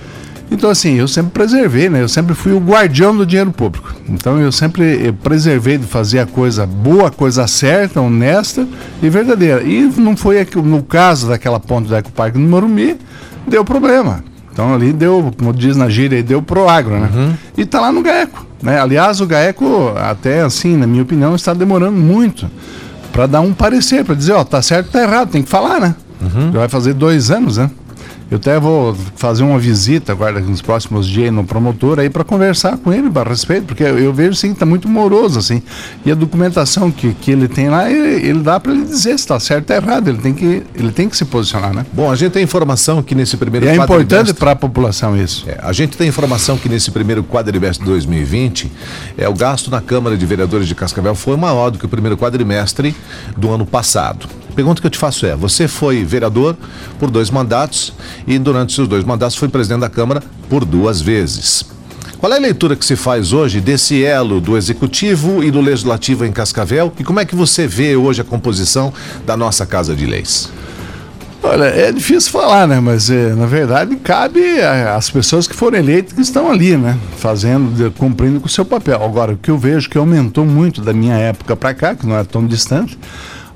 então, 0.50 0.68
assim, 0.68 0.94
eu 0.94 1.06
sempre 1.06 1.30
preservei, 1.30 1.88
né? 1.88 2.02
Eu 2.02 2.08
sempre 2.08 2.34
fui 2.34 2.52
o 2.52 2.58
guardião 2.58 3.16
do 3.16 3.24
dinheiro 3.24 3.52
público. 3.52 3.94
Então, 4.08 4.38
eu 4.40 4.50
sempre 4.50 5.06
eu 5.06 5.12
preservei 5.12 5.78
de 5.78 5.86
fazer 5.86 6.18
a 6.18 6.26
coisa 6.26 6.66
boa, 6.66 7.08
a 7.08 7.10
coisa 7.10 7.46
certa, 7.46 8.00
honesta 8.00 8.66
e 9.00 9.08
verdadeira. 9.08 9.62
E 9.62 9.82
não 9.96 10.16
foi 10.16 10.44
no 10.56 10.82
caso 10.82 11.28
daquela 11.28 11.60
ponte 11.60 11.88
do 11.88 11.96
Ecoparque 11.96 12.36
no 12.36 12.48
Morumbi, 12.48 12.98
deu 13.46 13.64
problema. 13.64 14.24
Então, 14.52 14.74
ali 14.74 14.92
deu, 14.92 15.32
como 15.38 15.52
diz 15.52 15.76
na 15.76 15.88
gíria, 15.88 16.20
deu 16.22 16.42
pro 16.42 16.68
agro, 16.68 16.98
né? 16.98 17.08
Uhum. 17.14 17.34
E 17.56 17.64
tá 17.64 17.80
lá 17.80 17.92
no 17.92 18.02
GAECO, 18.02 18.44
né? 18.60 18.80
Aliás, 18.80 19.20
o 19.20 19.26
GAECO, 19.26 19.94
até 19.96 20.42
assim, 20.42 20.76
na 20.76 20.86
minha 20.86 21.02
opinião, 21.02 21.36
está 21.36 21.54
demorando 21.54 21.96
muito 21.96 22.50
para 23.12 23.26
dar 23.26 23.40
um 23.40 23.52
parecer, 23.52 24.04
para 24.04 24.14
dizer, 24.14 24.32
ó, 24.32 24.42
tá 24.42 24.60
certo, 24.60 24.90
tá 24.90 25.00
errado, 25.00 25.30
tem 25.30 25.42
que 25.42 25.48
falar, 25.48 25.80
né? 25.80 25.94
Uhum. 26.20 26.52
Já 26.52 26.58
vai 26.58 26.68
fazer 26.68 26.94
dois 26.94 27.30
anos, 27.30 27.56
né? 27.56 27.70
Eu 28.30 28.36
até 28.36 28.60
vou 28.60 28.94
fazer 29.16 29.42
uma 29.42 29.58
visita 29.58 30.12
agora 30.12 30.38
nos 30.38 30.62
próximos 30.62 31.08
dias 31.08 31.32
no 31.32 31.42
promotor 31.42 31.98
aí 31.98 32.08
para 32.08 32.22
conversar 32.22 32.78
com 32.78 32.92
ele 32.92 33.10
a 33.12 33.22
respeito, 33.24 33.66
porque 33.66 33.82
eu 33.82 34.12
vejo 34.12 34.30
assim 34.30 34.48
que 34.48 34.54
está 34.54 34.64
muito 34.64 34.88
moroso 34.88 35.40
assim. 35.40 35.60
E 36.04 36.12
a 36.12 36.14
documentação 36.14 36.92
que, 36.92 37.12
que 37.14 37.32
ele 37.32 37.48
tem 37.48 37.68
lá, 37.68 37.90
ele, 37.90 38.28
ele 38.28 38.38
dá 38.40 38.60
para 38.60 38.72
ele 38.72 38.84
dizer 38.84 39.10
se 39.10 39.24
está 39.24 39.40
certo 39.40 39.70
ou 39.70 39.76
errado. 39.76 40.08
Ele 40.08 40.18
tem 40.18 40.32
que 40.32 40.62
ele 40.74 40.92
tem 40.92 41.08
que 41.08 41.16
se 41.16 41.24
posicionar, 41.24 41.74
né? 41.74 41.84
Bom, 41.92 42.10
a 42.10 42.14
gente 42.14 42.30
tem 42.30 42.44
informação 42.44 43.02
que 43.02 43.16
nesse 43.16 43.36
primeiro 43.36 43.66
e 43.66 43.68
é 43.70 43.74
importante 43.74 44.32
para 44.32 44.52
a 44.52 44.56
população 44.56 45.16
isso. 45.16 45.44
É, 45.48 45.58
a 45.60 45.72
gente 45.72 45.96
tem 45.96 46.06
informação 46.06 46.56
que 46.56 46.68
nesse 46.68 46.92
primeiro 46.92 47.24
quadrimestre 47.24 47.84
de 47.84 47.90
2020 47.90 48.70
é 49.18 49.28
o 49.28 49.34
gasto 49.34 49.72
na 49.72 49.80
Câmara 49.80 50.16
de 50.16 50.24
Vereadores 50.24 50.68
de 50.68 50.74
Cascavel 50.76 51.16
foi 51.16 51.36
maior 51.36 51.70
do 51.70 51.78
que 51.78 51.84
o 51.84 51.88
primeiro 51.88 52.16
quadrimestre 52.16 52.94
do 53.36 53.50
ano 53.50 53.66
passado. 53.66 54.28
Pergunta 54.50 54.80
que 54.80 54.86
eu 54.86 54.90
te 54.90 54.98
faço 54.98 55.26
é: 55.26 55.34
você 55.34 55.66
foi 55.66 56.04
vereador 56.04 56.56
por 56.98 57.10
dois 57.10 57.30
mandatos 57.30 57.92
e 58.26 58.38
durante 58.38 58.72
seus 58.72 58.88
dois 58.88 59.04
mandatos 59.04 59.36
foi 59.36 59.48
presidente 59.48 59.80
da 59.80 59.88
Câmara 59.88 60.22
por 60.48 60.64
duas 60.64 61.00
vezes. 61.00 61.64
Qual 62.18 62.30
é 62.30 62.36
a 62.36 62.40
leitura 62.40 62.76
que 62.76 62.84
se 62.84 62.96
faz 62.96 63.32
hoje 63.32 63.62
desse 63.62 64.04
elo 64.04 64.42
do 64.42 64.54
Executivo 64.54 65.42
e 65.42 65.50
do 65.50 65.58
Legislativo 65.58 66.26
em 66.26 66.32
Cascavel 66.32 66.92
e 66.98 67.02
como 67.02 67.18
é 67.18 67.24
que 67.24 67.34
você 67.34 67.66
vê 67.66 67.96
hoje 67.96 68.20
a 68.20 68.24
composição 68.24 68.92
da 69.24 69.38
nossa 69.38 69.64
Casa 69.64 69.96
de 69.96 70.04
Leis? 70.04 70.50
Olha, 71.42 71.64
é 71.64 71.90
difícil 71.90 72.30
falar, 72.30 72.68
né? 72.68 72.78
Mas 72.78 73.08
é, 73.08 73.34
na 73.34 73.46
verdade 73.46 73.96
cabe 73.96 74.60
às 74.60 75.08
pessoas 75.08 75.46
que 75.46 75.56
foram 75.56 75.78
eleitas 75.78 76.12
que 76.12 76.20
estão 76.20 76.50
ali, 76.50 76.76
né? 76.76 76.98
Fazendo, 77.16 77.90
cumprindo 77.92 78.38
com 78.38 78.46
o 78.46 78.50
seu 78.50 78.66
papel. 78.66 79.02
Agora, 79.02 79.32
o 79.32 79.36
que 79.38 79.50
eu 79.50 79.56
vejo 79.56 79.88
que 79.88 79.96
aumentou 79.96 80.44
muito 80.44 80.82
da 80.82 80.92
minha 80.92 81.16
época 81.16 81.56
para 81.56 81.72
cá, 81.72 81.94
que 81.94 82.06
não 82.06 82.18
é 82.18 82.24
tão 82.24 82.46
distante, 82.46 82.98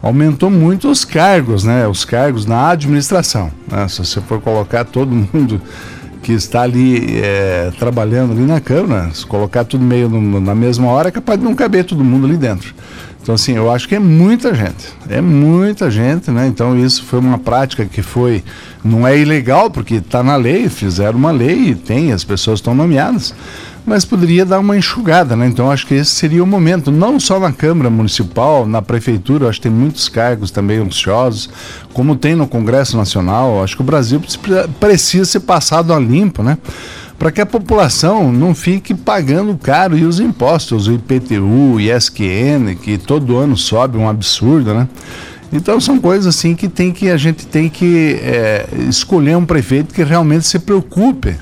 aumentou 0.04 0.50
muito 0.50 0.90
os 0.90 1.02
cargos, 1.02 1.64
né? 1.64 1.88
Os 1.88 2.04
cargos 2.04 2.44
na 2.44 2.68
administração. 2.68 3.50
Né? 3.66 3.88
Se 3.88 4.04
você 4.04 4.20
for 4.20 4.38
colocar 4.38 4.84
todo 4.84 5.10
mundo 5.32 5.60
que 6.22 6.32
está 6.32 6.62
ali 6.62 7.20
é, 7.22 7.72
trabalhando 7.78 8.32
ali 8.32 8.42
na 8.42 8.60
Câmara, 8.60 9.10
se 9.14 9.26
colocar 9.26 9.64
tudo 9.64 9.82
meio 9.82 10.08
no, 10.08 10.40
na 10.40 10.54
mesma 10.54 10.88
hora, 10.88 11.08
é 11.08 11.10
capaz 11.10 11.38
de 11.38 11.44
não 11.44 11.54
caber 11.54 11.84
todo 11.84 12.04
mundo 12.04 12.26
ali 12.26 12.36
dentro. 12.36 12.74
Então, 13.22 13.34
assim, 13.34 13.54
eu 13.56 13.70
acho 13.70 13.88
que 13.88 13.94
é 13.94 13.98
muita 13.98 14.54
gente, 14.54 14.92
é 15.08 15.22
muita 15.22 15.90
gente, 15.90 16.30
né? 16.30 16.46
Então, 16.46 16.78
isso 16.78 17.02
foi 17.04 17.18
uma 17.18 17.38
prática 17.38 17.86
que 17.86 18.02
foi, 18.02 18.44
não 18.84 19.08
é 19.08 19.18
ilegal, 19.18 19.70
porque 19.70 19.94
está 19.94 20.22
na 20.22 20.36
lei, 20.36 20.68
fizeram 20.68 21.18
uma 21.18 21.30
lei 21.30 21.70
e 21.70 21.74
tem, 21.74 22.12
as 22.12 22.22
pessoas 22.22 22.58
estão 22.58 22.74
nomeadas, 22.74 23.34
mas 23.86 24.04
poderia 24.04 24.46
dar 24.46 24.60
uma 24.60 24.76
enxugada, 24.76 25.36
né? 25.36 25.46
Então 25.46 25.70
acho 25.70 25.86
que 25.86 25.94
esse 25.94 26.10
seria 26.10 26.42
o 26.42 26.46
momento, 26.46 26.90
não 26.90 27.20
só 27.20 27.38
na 27.38 27.52
Câmara 27.52 27.90
Municipal, 27.90 28.66
na 28.66 28.80
Prefeitura, 28.80 29.48
acho 29.48 29.60
que 29.60 29.68
tem 29.68 29.72
muitos 29.72 30.08
cargos 30.08 30.50
também 30.50 30.78
ansiosos, 30.78 31.50
como 31.92 32.16
tem 32.16 32.34
no 32.34 32.46
Congresso 32.46 32.96
Nacional, 32.96 33.62
acho 33.62 33.76
que 33.76 33.82
o 33.82 33.84
Brasil 33.84 34.20
precisa 34.80 35.24
ser 35.24 35.40
passado 35.40 35.92
a 35.92 35.98
limpo, 35.98 36.42
né? 36.42 36.56
Para 37.18 37.30
que 37.30 37.40
a 37.40 37.46
população 37.46 38.32
não 38.32 38.54
fique 38.54 38.92
pagando 38.92 39.56
caro 39.56 39.96
e 39.96 40.04
os 40.04 40.18
impostos, 40.18 40.88
o 40.88 40.92
IPTU, 40.92 41.74
o 41.74 41.80
ISQN, 41.80 42.74
que 42.82 42.98
todo 42.98 43.36
ano 43.36 43.56
sobe 43.56 43.96
um 43.98 44.08
absurdo, 44.08 44.74
né? 44.74 44.88
Então 45.52 45.78
são 45.78 46.00
coisas 46.00 46.26
assim 46.26 46.56
que 46.56 46.68
tem 46.68 46.90
que 46.90 47.08
a 47.08 47.16
gente 47.16 47.46
tem 47.46 47.68
que 47.68 48.18
é, 48.20 48.66
escolher 48.88 49.36
um 49.36 49.44
prefeito 49.44 49.94
que 49.94 50.02
realmente 50.02 50.46
se 50.46 50.58
preocupe 50.58 51.36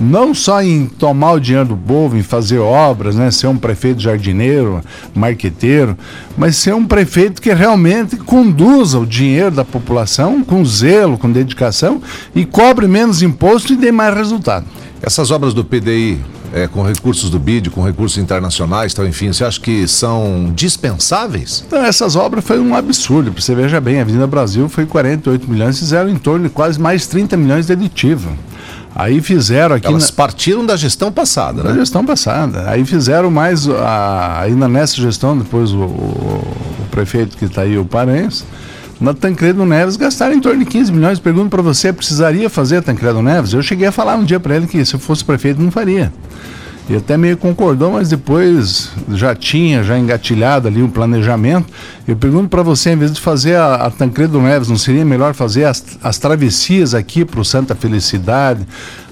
não 0.00 0.34
só 0.34 0.62
em 0.62 0.86
tomar 0.86 1.32
o 1.32 1.40
dinheiro 1.40 1.68
do 1.68 1.76
povo, 1.76 2.16
em 2.16 2.22
fazer 2.22 2.58
obras, 2.58 3.14
né, 3.14 3.30
ser 3.30 3.46
um 3.46 3.56
prefeito 3.56 4.00
jardineiro, 4.00 4.80
marqueteiro, 5.14 5.96
mas 6.36 6.56
ser 6.56 6.74
um 6.74 6.84
prefeito 6.84 7.40
que 7.40 7.52
realmente 7.52 8.16
conduza 8.16 8.98
o 8.98 9.06
dinheiro 9.06 9.50
da 9.50 9.64
população 9.64 10.42
com 10.42 10.64
zelo, 10.64 11.18
com 11.18 11.30
dedicação 11.30 12.02
e 12.34 12.44
cobre 12.44 12.86
menos 12.86 13.22
imposto 13.22 13.72
e 13.72 13.76
dê 13.76 13.92
mais 13.92 14.14
resultado. 14.14 14.66
Essas 15.02 15.30
obras 15.30 15.52
do 15.52 15.64
PDI, 15.64 16.18
é, 16.52 16.66
com 16.66 16.82
recursos 16.82 17.28
do 17.28 17.38
BID, 17.38 17.68
com 17.68 17.82
recursos 17.82 18.16
internacionais, 18.16 18.92
então, 18.92 19.06
enfim, 19.06 19.32
você 19.32 19.44
acha 19.44 19.60
que 19.60 19.86
são 19.86 20.50
dispensáveis? 20.54 21.64
Então, 21.66 21.84
essas 21.84 22.16
obras 22.16 22.44
foi 22.44 22.58
um 22.58 22.74
absurdo. 22.74 23.32
Você 23.38 23.54
veja 23.54 23.80
bem, 23.80 23.98
a 23.98 24.02
Avenida 24.02 24.26
Brasil 24.26 24.68
foi 24.68 24.86
48 24.86 25.50
milhões, 25.50 25.78
fizeram 25.78 26.08
em 26.08 26.16
torno 26.16 26.48
de 26.48 26.54
quase 26.54 26.80
mais 26.80 27.06
30 27.06 27.36
milhões 27.36 27.66
de 27.66 27.72
aditivo. 27.72 28.30
Aí 28.94 29.20
fizeram 29.20 29.74
aqui. 29.74 29.86
Elas 29.86 30.10
na... 30.10 30.16
partiram 30.16 30.64
da 30.64 30.76
gestão 30.76 31.10
passada, 31.10 31.62
né? 31.62 31.70
Da 31.70 31.74
gestão 31.74 32.04
passada. 32.04 32.70
Aí 32.70 32.84
fizeram 32.84 33.30
mais. 33.30 33.68
A... 33.68 34.40
Ainda 34.42 34.68
nessa 34.68 34.96
gestão, 34.96 35.36
depois 35.36 35.72
o, 35.72 35.78
o, 35.78 36.56
o 36.80 36.86
prefeito 36.90 37.36
que 37.36 37.46
está 37.46 37.62
aí, 37.62 37.76
o 37.76 37.84
Parense, 37.84 38.44
na 39.00 39.12
Tancredo 39.12 39.64
Neves 39.66 39.96
gastaram 39.96 40.34
em 40.34 40.40
torno 40.40 40.60
de 40.60 40.66
15 40.66 40.92
milhões. 40.92 41.18
Pergunto 41.18 41.50
para 41.50 41.62
você, 41.62 41.92
precisaria 41.92 42.48
fazer 42.48 42.76
a 42.76 42.82
Tancredo 42.82 43.20
Neves? 43.20 43.52
Eu 43.52 43.62
cheguei 43.62 43.88
a 43.88 43.92
falar 43.92 44.16
um 44.16 44.24
dia 44.24 44.38
para 44.38 44.54
ele 44.54 44.66
que 44.66 44.84
se 44.84 44.94
eu 44.94 45.00
fosse 45.00 45.24
prefeito 45.24 45.60
não 45.60 45.70
faria. 45.70 46.12
E 46.88 46.96
até 46.96 47.16
meio 47.16 47.36
concordou, 47.38 47.92
mas 47.92 48.10
depois 48.10 48.90
já 49.12 49.34
tinha 49.34 49.82
já 49.82 49.98
engatilhado 49.98 50.68
ali 50.68 50.82
um 50.82 50.90
planejamento. 50.90 51.72
Eu 52.06 52.14
pergunto 52.14 52.48
para 52.48 52.62
você, 52.62 52.90
em 52.90 52.96
vez 52.96 53.12
de 53.12 53.20
fazer 53.20 53.56
a, 53.56 53.76
a 53.76 53.90
Tancredo 53.90 54.38
Neves, 54.40 54.68
não 54.68 54.76
seria 54.76 55.04
melhor 55.04 55.32
fazer 55.32 55.64
as, 55.64 55.82
as 56.02 56.18
travessias 56.18 56.94
aqui 56.94 57.24
para 57.24 57.40
o 57.40 57.44
Santa 57.44 57.74
Felicidade, 57.74 58.66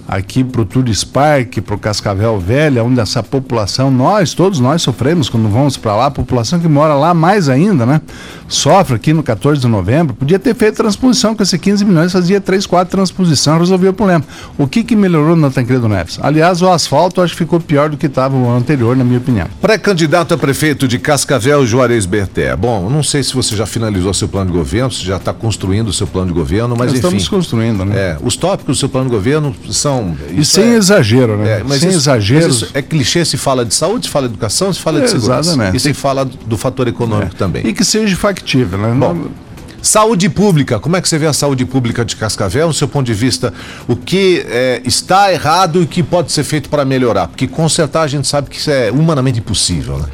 aqui 0.06 0.42
para 0.42 0.60
o 0.60 0.64
Turis 0.64 1.04
Park, 1.04 1.58
para 1.58 1.74
o 1.74 1.78
Cascavel 1.78 2.38
Velha, 2.38 2.84
onde 2.84 3.00
essa 3.00 3.22
população, 3.22 3.90
nós, 3.90 4.34
todos 4.34 4.60
nós 4.60 4.82
sofremos 4.82 5.28
quando 5.28 5.48
vamos 5.48 5.76
para 5.76 5.94
lá, 5.96 6.06
a 6.06 6.10
população 6.10 6.58
que 6.58 6.68
mora 6.68 6.94
lá 6.94 7.14
mais 7.14 7.48
ainda, 7.48 7.86
né? 7.86 8.00
Sofre 8.48 8.96
aqui 8.96 9.12
no 9.12 9.22
14 9.22 9.60
de 9.60 9.68
novembro, 9.68 10.14
podia 10.14 10.38
ter 10.38 10.54
feito 10.54 10.76
transposição 10.76 11.34
com 11.34 11.42
esses 11.42 11.58
15 11.58 11.84
milhões, 11.84 12.12
fazia 12.12 12.40
3, 12.40 12.66
4 12.66 12.90
transposições, 12.90 13.60
resolvia 13.60 13.90
o 13.90 13.94
problema. 13.94 14.24
O 14.58 14.66
que 14.66 14.84
que 14.84 14.94
melhorou 14.94 15.36
na 15.36 15.50
Tancredo 15.50 15.88
Neves? 15.88 16.18
Aliás, 16.22 16.60
o 16.60 16.68
asfalto 16.68 17.20
acho 17.20 17.32
que 17.32 17.38
ficou 17.38 17.60
pior 17.60 17.88
do 17.88 17.96
que 17.96 18.06
estava 18.06 18.36
o 18.36 18.50
anterior, 18.50 18.96
na 18.96 19.04
minha 19.04 19.18
opinião. 19.18 19.46
Pré-candidato 19.60 20.34
a 20.34 20.38
prefeito 20.38 20.86
de 20.86 20.98
Cascavel, 20.98 21.64
Juarez 21.66 22.04
Berté. 22.04 22.54
Bom, 22.56 22.90
não 22.90 23.02
sei 23.02 23.22
se 23.22 23.34
você 23.34 23.56
já 23.56 23.66
finalizou 23.66 24.12
seu 24.12 24.28
plano 24.28 24.50
de 24.50 24.56
governo, 24.56 24.90
se 24.90 25.04
já 25.04 25.16
está 25.16 25.32
construindo 25.32 25.88
o 25.88 25.92
seu 25.92 26.06
plano 26.06 26.28
de 26.28 26.34
governo, 26.34 26.70
mas 26.70 26.88
Nós 26.88 26.98
enfim. 26.98 27.16
Estamos 27.16 27.28
construindo, 27.28 27.84
né? 27.84 27.96
É, 27.96 28.18
os 28.22 28.36
tópicos 28.36 28.76
do 28.76 28.78
seu 28.78 28.88
plano 28.88 29.08
de 29.08 29.14
governo 29.14 29.54
são 29.70 29.91
e 30.30 30.44
sem 30.44 30.74
é, 30.74 30.74
exagero, 30.76 31.36
né? 31.36 31.60
É, 31.60 31.62
mas 31.64 31.80
sem 31.80 31.88
isso, 31.88 31.98
exageros. 31.98 32.70
é 32.74 32.82
clichê 32.82 33.24
se 33.24 33.36
fala 33.36 33.64
de 33.64 33.74
saúde, 33.74 34.06
se 34.06 34.12
fala 34.12 34.28
de 34.28 34.34
educação, 34.34 34.72
se 34.72 34.80
fala 34.80 35.00
de 35.00 35.10
segurança. 35.10 35.50
Exatamente. 35.50 35.76
E 35.76 35.80
se 35.80 35.94
fala 35.94 36.24
do 36.24 36.56
fator 36.56 36.88
econômico 36.88 37.34
é. 37.34 37.38
também. 37.38 37.66
E 37.66 37.72
que 37.72 37.84
seja 37.84 38.16
factível, 38.16 38.78
né? 38.78 38.94
Bom, 38.94 39.28
Saúde 39.82 40.28
pública, 40.28 40.78
como 40.78 40.94
é 40.94 41.00
que 41.00 41.08
você 41.08 41.18
vê 41.18 41.26
a 41.26 41.32
saúde 41.32 41.66
pública 41.66 42.04
de 42.04 42.14
Cascavel, 42.14 42.68
no 42.68 42.72
seu 42.72 42.86
ponto 42.86 43.04
de 43.04 43.14
vista, 43.14 43.52
o 43.88 43.96
que 43.96 44.46
é, 44.48 44.80
está 44.84 45.32
errado 45.32 45.80
e 45.80 45.82
o 45.82 45.86
que 45.88 46.04
pode 46.04 46.30
ser 46.30 46.44
feito 46.44 46.70
para 46.70 46.84
melhorar? 46.84 47.26
Porque 47.26 47.48
consertar 47.48 48.02
a 48.02 48.06
gente 48.06 48.28
sabe 48.28 48.48
que 48.48 48.58
isso 48.58 48.70
é 48.70 48.92
humanamente 48.92 49.40
impossível, 49.40 49.98
né? 49.98 50.04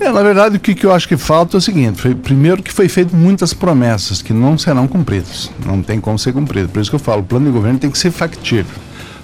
É, 0.00 0.10
na 0.10 0.22
verdade, 0.22 0.56
o 0.56 0.60
que, 0.60 0.74
que 0.74 0.86
eu 0.86 0.92
acho 0.92 1.06
que 1.06 1.16
falta 1.16 1.56
é 1.56 1.58
o 1.58 1.60
seguinte: 1.60 2.00
foi, 2.00 2.14
primeiro, 2.14 2.62
que 2.62 2.72
foi 2.72 2.88
feito 2.88 3.14
muitas 3.14 3.52
promessas 3.52 4.22
que 4.22 4.32
não 4.32 4.56
serão 4.56 4.86
cumpridas. 4.86 5.50
Não 5.64 5.82
tem 5.82 6.00
como 6.00 6.18
ser 6.18 6.32
cumprido. 6.32 6.68
Por 6.68 6.80
isso 6.80 6.90
que 6.90 6.96
eu 6.96 7.00
falo: 7.00 7.20
o 7.20 7.24
plano 7.24 7.46
de 7.46 7.52
governo 7.52 7.78
tem 7.78 7.90
que 7.90 7.98
ser 7.98 8.10
factível. 8.10 8.66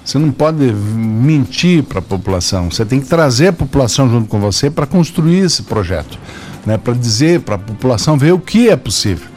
Você 0.03 0.19
não 0.19 0.31
pode 0.31 0.63
mentir 0.65 1.83
para 1.83 1.99
a 1.99 2.01
população. 2.01 2.69
Você 2.69 2.83
tem 2.83 2.99
que 2.99 3.07
trazer 3.07 3.47
a 3.47 3.53
população 3.53 4.09
junto 4.09 4.27
com 4.27 4.39
você 4.39 4.69
para 4.69 4.85
construir 4.85 5.39
esse 5.39 5.63
projeto, 5.63 6.19
né? 6.65 6.77
Para 6.77 6.93
dizer 6.93 7.41
para 7.41 7.55
a 7.55 7.59
população 7.59 8.17
ver 8.17 8.33
o 8.33 8.39
que 8.39 8.69
é 8.69 8.75
possível. 8.75 9.27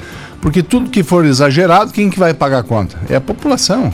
Porque 0.41 0.63
tudo 0.63 0.91
que 0.91 1.03
for 1.03 1.25
exagerado, 1.25 1.93
quem 1.93 2.11
que 2.11 2.19
vai 2.19 2.35
pagar 2.35 2.59
a 2.59 2.63
conta? 2.63 2.99
É 3.09 3.17
a 3.17 3.21
população. 3.21 3.93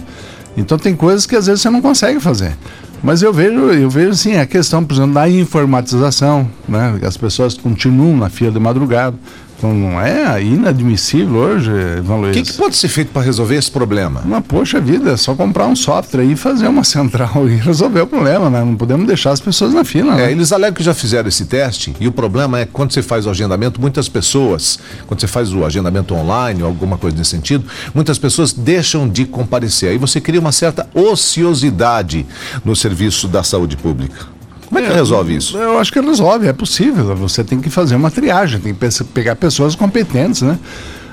Então 0.56 0.78
tem 0.78 0.94
coisas 0.94 1.26
que 1.26 1.36
às 1.36 1.46
vezes 1.46 1.62
você 1.62 1.70
não 1.70 1.82
consegue 1.82 2.20
fazer. 2.20 2.56
Mas 3.02 3.20
eu 3.20 3.32
vejo, 3.32 3.58
eu 3.72 3.90
vejo 3.90 4.14
sim 4.14 4.36
a 4.36 4.46
questão, 4.46 4.84
por 4.84 4.94
exemplo, 4.94 5.14
da 5.14 5.28
informatização, 5.28 6.48
né? 6.68 6.98
As 7.02 7.16
pessoas 7.16 7.54
continuam 7.54 8.16
na 8.16 8.28
fila 8.28 8.52
de 8.52 8.60
madrugada. 8.60 9.16
Então 9.62 9.72
não 9.72 10.00
é 10.00 10.42
inadmissível 10.42 11.36
hoje, 11.36 11.70
Ivan 11.70 12.16
Luiz. 12.16 12.36
O 12.36 12.42
que, 12.42 12.50
que, 12.50 12.58
pode 12.58 12.74
ser 12.74 12.88
feito 12.88 13.12
para 13.12 13.22
resolver 13.22 13.54
esse 13.54 13.70
problema? 13.70 14.20
Uma 14.24 14.42
poxa 14.42 14.80
vida, 14.80 15.12
é 15.12 15.16
só 15.16 15.36
comprar 15.36 15.68
um 15.68 15.76
software 15.76 16.24
e 16.24 16.34
fazer 16.34 16.66
uma 16.66 16.82
central 16.82 17.48
e 17.48 17.54
resolver 17.54 18.00
o 18.00 18.06
problema, 18.08 18.50
né? 18.50 18.64
Não 18.64 18.74
podemos 18.74 19.06
deixar 19.06 19.30
as 19.30 19.40
pessoas 19.40 19.72
na 19.72 19.84
fila. 19.84 20.16
Né? 20.16 20.26
É, 20.26 20.32
eles 20.32 20.50
alegam 20.50 20.74
que 20.74 20.82
já 20.82 20.92
fizeram 20.92 21.28
esse 21.28 21.44
teste 21.44 21.94
e 22.00 22.08
o 22.08 22.12
problema 22.12 22.58
é 22.58 22.66
que 22.66 22.72
quando 22.72 22.92
você 22.92 23.04
faz 23.04 23.24
o 23.24 23.30
agendamento, 23.30 23.80
muitas 23.80 24.08
pessoas, 24.08 24.80
quando 25.06 25.20
você 25.20 25.28
faz 25.28 25.54
o 25.54 25.64
agendamento 25.64 26.12
online 26.12 26.60
ou 26.60 26.68
alguma 26.68 26.98
coisa 26.98 27.16
nesse 27.16 27.30
sentido, 27.30 27.64
muitas 27.94 28.18
pessoas 28.18 28.52
deixam 28.52 29.08
de 29.08 29.24
comparecer. 29.26 29.90
Aí 29.90 29.96
você 29.96 30.20
cria 30.20 30.40
uma 30.40 30.50
certa 30.50 30.88
ociosidade 30.92 32.26
no 32.64 32.74
serviço 32.74 33.28
da 33.28 33.44
saúde 33.44 33.76
pública. 33.76 34.31
Como 34.72 34.82
é 34.82 34.88
que 34.88 34.92
é, 34.94 34.94
resolve 34.94 35.36
isso? 35.36 35.58
Eu 35.58 35.78
acho 35.78 35.92
que 35.92 36.00
resolve, 36.00 36.48
é 36.48 36.52
possível. 36.54 37.14
Você 37.14 37.44
tem 37.44 37.60
que 37.60 37.68
fazer 37.68 37.94
uma 37.94 38.10
triagem, 38.10 38.58
tem 38.58 38.74
que 38.74 39.04
pegar 39.04 39.36
pessoas 39.36 39.76
competentes, 39.76 40.40
né? 40.40 40.58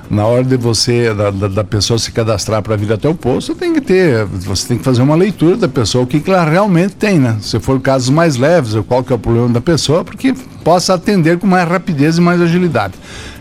Na 0.10 0.26
hora 0.26 0.46
de 0.46 0.56
você, 0.56 1.14
da, 1.14 1.30
da, 1.30 1.48
da 1.50 1.64
pessoa 1.66 2.00
se 2.00 2.10
cadastrar 2.10 2.64
para 2.64 2.78
vir 2.78 2.94
até 2.94 3.10
o 3.10 3.14
posto, 3.14 3.54
tem 3.54 3.74
que 3.74 3.82
ter, 3.82 4.24
você 4.26 4.70
tem 4.70 4.78
que 4.78 4.84
fazer 4.84 5.02
uma 5.02 5.14
leitura 5.14 5.58
da 5.58 5.68
pessoa, 5.68 6.06
o 6.06 6.08
que, 6.08 6.22
que 6.22 6.32
ela 6.32 6.50
realmente 6.50 6.96
tem, 6.96 7.20
né? 7.20 7.36
Se 7.42 7.60
for 7.60 7.82
casos 7.82 8.10
mais 8.10 8.38
leves, 8.38 8.74
qual 8.88 9.04
que 9.04 9.12
é 9.12 9.16
o 9.18 9.20
problema 9.20 9.50
da 9.50 9.60
pessoa, 9.60 10.06
porque 10.06 10.34
possa 10.64 10.94
atender 10.94 11.38
com 11.38 11.46
mais 11.46 11.68
rapidez 11.68 12.18
e 12.18 12.22
mais 12.22 12.42
agilidade. 12.42 12.94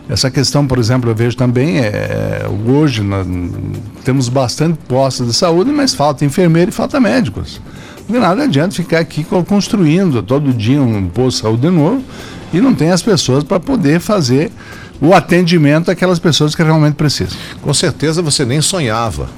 Essa 0.09 0.33
questão, 0.33 0.67
por 0.67 0.79
exemplo, 0.79 1.09
eu 1.09 1.15
vejo 1.15 1.37
também, 1.37 1.79
é, 1.79 2.45
hoje 2.67 3.03
nós 3.03 3.25
temos 4.05 4.29
bastante 4.29 4.79
postos 4.89 5.29
de 5.29 5.35
saúde, 5.35 5.71
mas 5.71 5.95
falta 5.95 6.25
enfermeiro 6.25 6.71
e 6.71 6.73
falta 6.73 6.99
médicos. 6.99 7.61
De 8.09 8.19
nada 8.19 8.45
adianta 8.45 8.75
ficar 8.75 9.01
aqui 9.01 9.23
construindo 9.47 10.23
todo 10.23 10.53
dia 10.53 10.81
um 10.81 11.09
posto 11.09 11.37
de 11.37 11.43
saúde 11.43 11.69
novo 11.69 12.03
e 12.53 12.61
não 12.61 12.75
tem 12.75 12.91
as 12.91 13.03
pessoas 13.03 13.45
para 13.45 13.61
poder 13.61 14.01
fazer 14.01 14.51
o 14.99 15.13
atendimento 15.13 15.91
àquelas 15.91 16.19
pessoas 16.19 16.55
que 16.55 16.63
realmente 16.63 16.95
precisam. 16.95 17.37
Com 17.61 17.75
certeza 17.75 18.23
você 18.23 18.47
nem 18.47 18.63
sonhava 18.63 19.29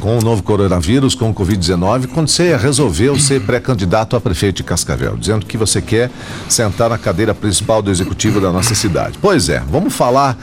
com 0.00 0.18
o 0.18 0.22
novo 0.22 0.42
coronavírus, 0.42 1.14
com 1.14 1.30
o 1.30 1.34
Covid-19, 1.34 2.08
quando 2.08 2.28
você 2.28 2.56
resolveu 2.56 3.18
ser 3.18 3.40
pré-candidato 3.40 4.16
a 4.16 4.20
prefeito 4.20 4.56
de 4.56 4.62
Cascavel, 4.62 5.16
dizendo 5.16 5.46
que 5.46 5.56
você 5.56 5.80
quer 5.80 6.10
sentar 6.48 6.90
na 6.90 6.98
cadeira 6.98 7.34
principal 7.34 7.80
do 7.80 7.90
executivo 7.90 8.40
da 8.40 8.52
nossa 8.52 8.74
cidade. 8.74 9.18
Pois 9.20 9.48
é, 9.48 9.62
vamos 9.70 9.94
falar 9.94 10.36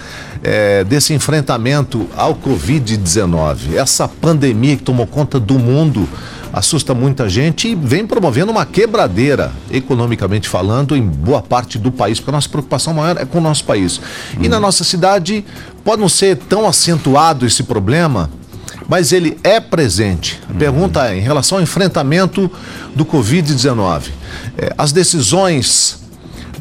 é, 0.44 0.84
desse 0.84 1.14
enfrentamento 1.14 2.08
ao 2.16 2.36
Covid-19, 2.36 3.76
essa 3.76 4.08
pandemia 4.08 4.76
que 4.76 4.84
tomou 4.84 5.06
conta 5.06 5.40
do 5.40 5.60
mundo 5.60 6.08
assusta 6.54 6.94
muita 6.94 7.30
gente 7.30 7.70
e 7.70 7.76
vem 7.76 8.06
promovendo 8.06 8.52
uma 8.52 8.66
quebradeira, 8.66 9.52
economicamente 9.72 10.50
falando, 10.50 10.96
em 10.96 11.02
boa 11.02 11.42
parte 11.42 11.78
do 11.78 11.92
país, 11.92 12.20
porque 12.20 12.32
a 12.32 12.34
nossa 12.34 12.50
preocupação 12.50 12.94
maior 12.94 13.18
é 13.18 13.26
com 13.26 13.38
o 13.38 13.42
nosso 13.42 13.64
país. 13.64 14.02
E 14.40 14.50
na 14.50 14.60
nossa 14.60 14.84
cidade 14.84 15.46
pode 15.84 16.02
não 16.02 16.10
ser 16.10 16.36
tão 16.36 16.68
acentuado 16.68 17.46
esse 17.46 17.64
problema, 17.64 18.30
mas 18.88 19.14
ele 19.14 19.38
é 19.44 19.60
presente. 19.60 20.42
A 20.50 20.54
pergunta 20.54 21.08
é 21.08 21.18
em 21.18 21.22
relação 21.22 21.58
ao 21.58 21.64
enfrentamento 21.64 22.52
do 22.94 23.06
Covid-19. 23.06 24.10
É, 24.58 24.74
as 24.78 24.92
decisões 24.92 26.01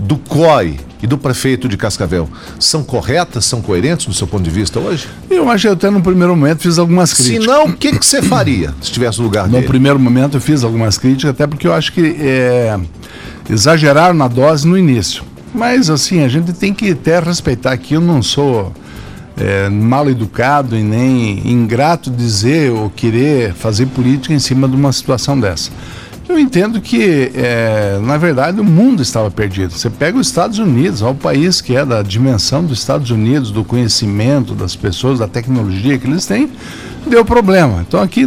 do 0.00 0.16
COI 0.16 0.78
e 1.02 1.06
do 1.06 1.16
prefeito 1.16 1.68
de 1.68 1.76
Cascavel 1.76 2.28
são 2.58 2.82
corretas, 2.82 3.44
são 3.44 3.60
coerentes 3.60 4.06
do 4.06 4.14
seu 4.14 4.26
ponto 4.26 4.42
de 4.42 4.50
vista 4.50 4.78
hoje? 4.78 5.08
Eu 5.28 5.48
acho 5.48 5.68
que 5.68 5.72
até 5.74 5.90
no 5.90 6.02
primeiro 6.02 6.34
momento 6.34 6.60
fiz 6.60 6.78
algumas 6.78 7.12
críticas. 7.12 7.44
Se 7.44 7.48
não, 7.48 7.66
o 7.66 7.72
que, 7.76 7.98
que 7.98 8.04
você 8.04 8.22
faria 8.22 8.68
se 8.80 8.84
estivesse 8.84 9.18
no 9.18 9.24
lugar 9.24 9.44
no 9.44 9.52
dele? 9.52 9.62
No 9.62 9.68
primeiro 9.68 9.98
momento 9.98 10.36
eu 10.36 10.40
fiz 10.40 10.64
algumas 10.64 10.98
críticas, 10.98 11.30
até 11.30 11.46
porque 11.46 11.66
eu 11.66 11.74
acho 11.74 11.92
que 11.92 12.16
é, 12.18 12.78
exageraram 13.48 14.14
na 14.14 14.28
dose 14.28 14.66
no 14.66 14.76
início. 14.76 15.22
Mas 15.54 15.90
assim, 15.90 16.22
a 16.22 16.28
gente 16.28 16.52
tem 16.52 16.72
que 16.72 16.90
até 16.90 17.18
respeitar 17.18 17.76
que 17.76 17.94
eu 17.94 18.00
não 18.00 18.22
sou 18.22 18.72
é, 19.36 19.68
mal 19.68 20.08
educado 20.08 20.76
e 20.76 20.82
nem 20.82 21.50
ingrato 21.50 22.10
dizer 22.10 22.70
ou 22.70 22.90
querer 22.90 23.54
fazer 23.54 23.86
política 23.86 24.34
em 24.34 24.38
cima 24.38 24.68
de 24.68 24.76
uma 24.76 24.92
situação 24.92 25.38
dessa. 25.38 25.70
Eu 26.30 26.38
entendo 26.38 26.80
que, 26.80 27.32
é, 27.34 27.98
na 28.00 28.16
verdade, 28.16 28.60
o 28.60 28.64
mundo 28.64 29.02
estava 29.02 29.28
perdido. 29.32 29.72
Você 29.72 29.90
pega 29.90 30.16
os 30.16 30.28
Estados 30.28 30.60
Unidos, 30.60 31.02
o 31.02 31.12
país 31.12 31.60
que 31.60 31.74
é 31.74 31.84
da 31.84 32.02
dimensão 32.02 32.64
dos 32.64 32.78
Estados 32.78 33.10
Unidos, 33.10 33.50
do 33.50 33.64
conhecimento 33.64 34.54
das 34.54 34.76
pessoas, 34.76 35.18
da 35.18 35.26
tecnologia 35.26 35.98
que 35.98 36.06
eles 36.06 36.26
têm, 36.26 36.48
deu 37.04 37.24
problema. 37.24 37.84
Então 37.86 38.00
aqui 38.00 38.24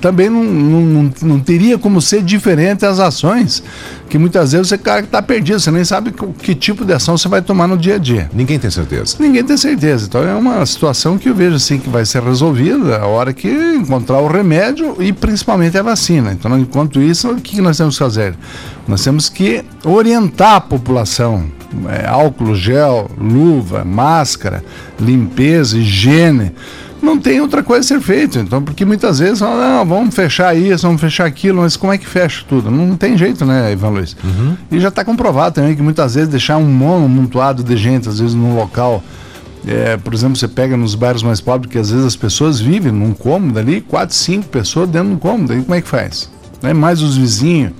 também 0.00 0.28
não, 0.28 0.44
não, 0.44 1.10
não, 1.22 1.40
teria 1.40 1.78
como 1.78 2.00
ser 2.00 2.22
diferente 2.22 2.84
as 2.84 2.98
ações, 2.98 3.62
que 4.08 4.18
muitas 4.18 4.52
vezes 4.52 4.68
você 4.68 4.78
cara 4.78 5.00
está 5.00 5.22
perdido, 5.22 5.60
você 5.60 5.70
nem 5.70 5.84
sabe 5.84 6.12
que 6.12 6.54
tipo 6.54 6.84
de 6.84 6.92
ação 6.92 7.16
você 7.16 7.28
vai 7.28 7.42
tomar 7.42 7.66
no 7.66 7.76
dia 7.76 7.96
a 7.96 7.98
dia. 7.98 8.30
Ninguém 8.32 8.58
tem 8.58 8.70
certeza. 8.70 9.16
Ninguém 9.18 9.44
tem 9.44 9.56
certeza. 9.56 10.06
Então 10.06 10.22
é 10.22 10.34
uma 10.34 10.64
situação 10.66 11.18
que 11.18 11.28
eu 11.28 11.34
vejo 11.34 11.56
assim 11.56 11.78
que 11.78 11.88
vai 11.88 12.04
ser 12.04 12.22
resolvida 12.22 12.98
a 12.98 13.06
hora 13.06 13.32
que 13.32 13.48
encontrar 13.48 14.18
o 14.18 14.28
remédio 14.28 14.96
e 15.02 15.12
principalmente 15.12 15.76
a 15.78 15.82
vacina. 15.82 16.32
Então, 16.32 16.58
enquanto 16.58 17.00
isso, 17.00 17.30
o 17.30 17.36
que 17.36 17.60
nós 17.60 17.76
temos 17.76 17.96
que 17.96 18.04
fazer? 18.04 18.34
Nós 18.86 19.02
temos 19.02 19.28
que 19.28 19.64
orientar 19.84 20.56
a 20.56 20.60
população. 20.60 21.44
É, 21.88 22.06
álcool 22.06 22.54
gel, 22.54 23.10
luva, 23.18 23.82
máscara, 23.82 24.62
limpeza, 25.00 25.78
higiene 25.78 26.52
não 27.02 27.18
tem 27.18 27.40
outra 27.40 27.62
coisa 27.62 27.80
a 27.80 27.98
ser 27.98 28.00
feita. 28.00 28.38
Então, 28.38 28.62
porque 28.62 28.84
muitas 28.84 29.18
vezes 29.18 29.40
falam, 29.40 29.58
não, 29.58 29.84
vamos 29.84 30.14
fechar 30.14 30.56
isso, 30.56 30.86
vamos 30.86 31.00
fechar 31.00 31.26
aquilo, 31.26 31.60
mas 31.62 31.76
como 31.76 31.92
é 31.92 31.98
que 31.98 32.06
fecha 32.06 32.44
tudo? 32.48 32.70
Não 32.70 32.96
tem 32.96 33.18
jeito, 33.18 33.44
né, 33.44 33.72
Ivan 33.72 33.90
Luiz? 33.90 34.16
Uhum. 34.22 34.56
E 34.70 34.80
já 34.80 34.88
está 34.88 35.04
comprovado 35.04 35.56
também 35.56 35.74
que 35.74 35.82
muitas 35.82 36.14
vezes 36.14 36.28
deixar 36.28 36.56
um 36.56 36.64
monomontuado 36.64 37.62
de 37.62 37.76
gente, 37.76 38.08
às 38.08 38.18
vezes 38.20 38.34
num 38.34 38.54
local. 38.54 39.02
É, 39.66 39.96
por 39.96 40.12
exemplo, 40.12 40.36
você 40.36 40.48
pega 40.48 40.76
nos 40.76 40.94
bairros 40.94 41.22
mais 41.22 41.40
pobres, 41.40 41.70
que 41.70 41.78
às 41.78 41.90
vezes 41.90 42.06
as 42.06 42.16
pessoas 42.16 42.60
vivem 42.60 42.90
num 42.90 43.12
cômodo 43.12 43.58
ali, 43.58 43.80
quatro, 43.80 44.14
cinco 44.14 44.48
pessoas 44.48 44.88
dentro 44.88 45.08
de 45.08 45.14
um 45.14 45.18
cômodo. 45.18 45.52
Aí 45.52 45.62
como 45.62 45.74
é 45.74 45.80
que 45.80 45.88
faz? 45.88 46.30
Né? 46.62 46.72
Mais 46.72 47.00
os 47.00 47.16
vizinhos. 47.16 47.72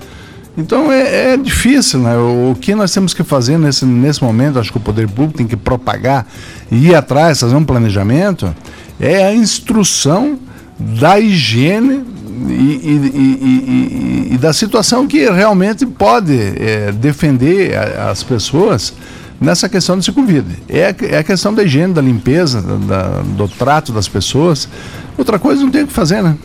Então 0.57 0.91
é, 0.91 1.33
é, 1.33 1.37
difícil, 1.37 1.99
né? 1.99 2.15
O, 2.15 2.55
que 2.59 2.75
nós 2.75 2.91
temos 2.93 3.13
que 3.13 3.23
fazer 3.23 3.57
nesse, 3.57 3.85
nesse 3.85 4.23
momento, 4.23 4.59
acho 4.59 4.71
que 4.71 4.77
o 4.77 4.81
poder 4.81 5.09
público 5.09 5.37
tem 5.37 5.47
que 5.47 5.57
propagar 5.57 6.27
e 6.71 6.89
ir 6.89 6.95
atrás, 6.95 7.39
fazer 7.39 7.55
um 7.55 7.65
planejamento 7.65 8.53
é 8.99 9.25
a 9.25 9.33
instrução 9.33 10.39
da 10.79 11.19
higiene 11.19 12.03
e, 12.49 12.53
e, 12.53 14.27
e, 14.29 14.33
e, 14.33 14.37
da 14.37 14.51
situação 14.51 15.07
que 15.07 15.29
realmente 15.29 15.85
pode 15.85 16.33
é, 16.33 16.91
defender 16.91 17.75
a, 17.75 18.11
as 18.11 18.23
pessoas 18.23 18.93
nessa 19.39 19.67
questão 19.67 19.97
de 19.97 20.05
se 20.05 20.11
Covid. 20.11 20.45
É, 20.69 20.95
é 21.01 21.17
a 21.17 21.23
questão 21.23 21.53
da 21.53 21.63
higiene, 21.63 21.93
da 21.93 22.01
limpeza, 22.01 22.61
da, 22.61 23.21
do 23.21 23.47
trato 23.47 23.91
das 23.91 24.07
pessoas. 24.07 24.67
Outra 25.17 25.37
coisa 25.37 25.61
não 25.61 25.69
tem 25.69 25.83
o 25.83 25.87
que 25.87 25.93
fazer, 25.93 26.23
né? 26.23 26.35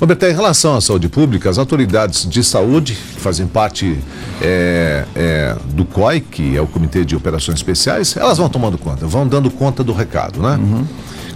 Roberto, 0.00 0.24
em 0.26 0.32
relação 0.32 0.76
à 0.76 0.80
saúde 0.80 1.08
pública, 1.08 1.48
as 1.48 1.56
autoridades 1.56 2.28
de 2.28 2.42
saúde, 2.42 2.94
que 3.14 3.20
fazem 3.20 3.46
parte 3.46 3.98
é, 4.42 5.04
é, 5.14 5.56
do 5.72 5.84
COI, 5.84 6.20
que 6.20 6.56
é 6.56 6.60
o 6.60 6.66
Comitê 6.66 7.04
de 7.04 7.16
Operações 7.16 7.58
Especiais, 7.58 8.16
elas 8.16 8.38
vão 8.38 8.48
tomando 8.48 8.76
conta, 8.76 9.06
vão 9.06 9.26
dando 9.26 9.50
conta 9.50 9.82
do 9.82 9.92
recado, 9.92 10.40
né? 10.40 10.56
Uhum 10.56 10.84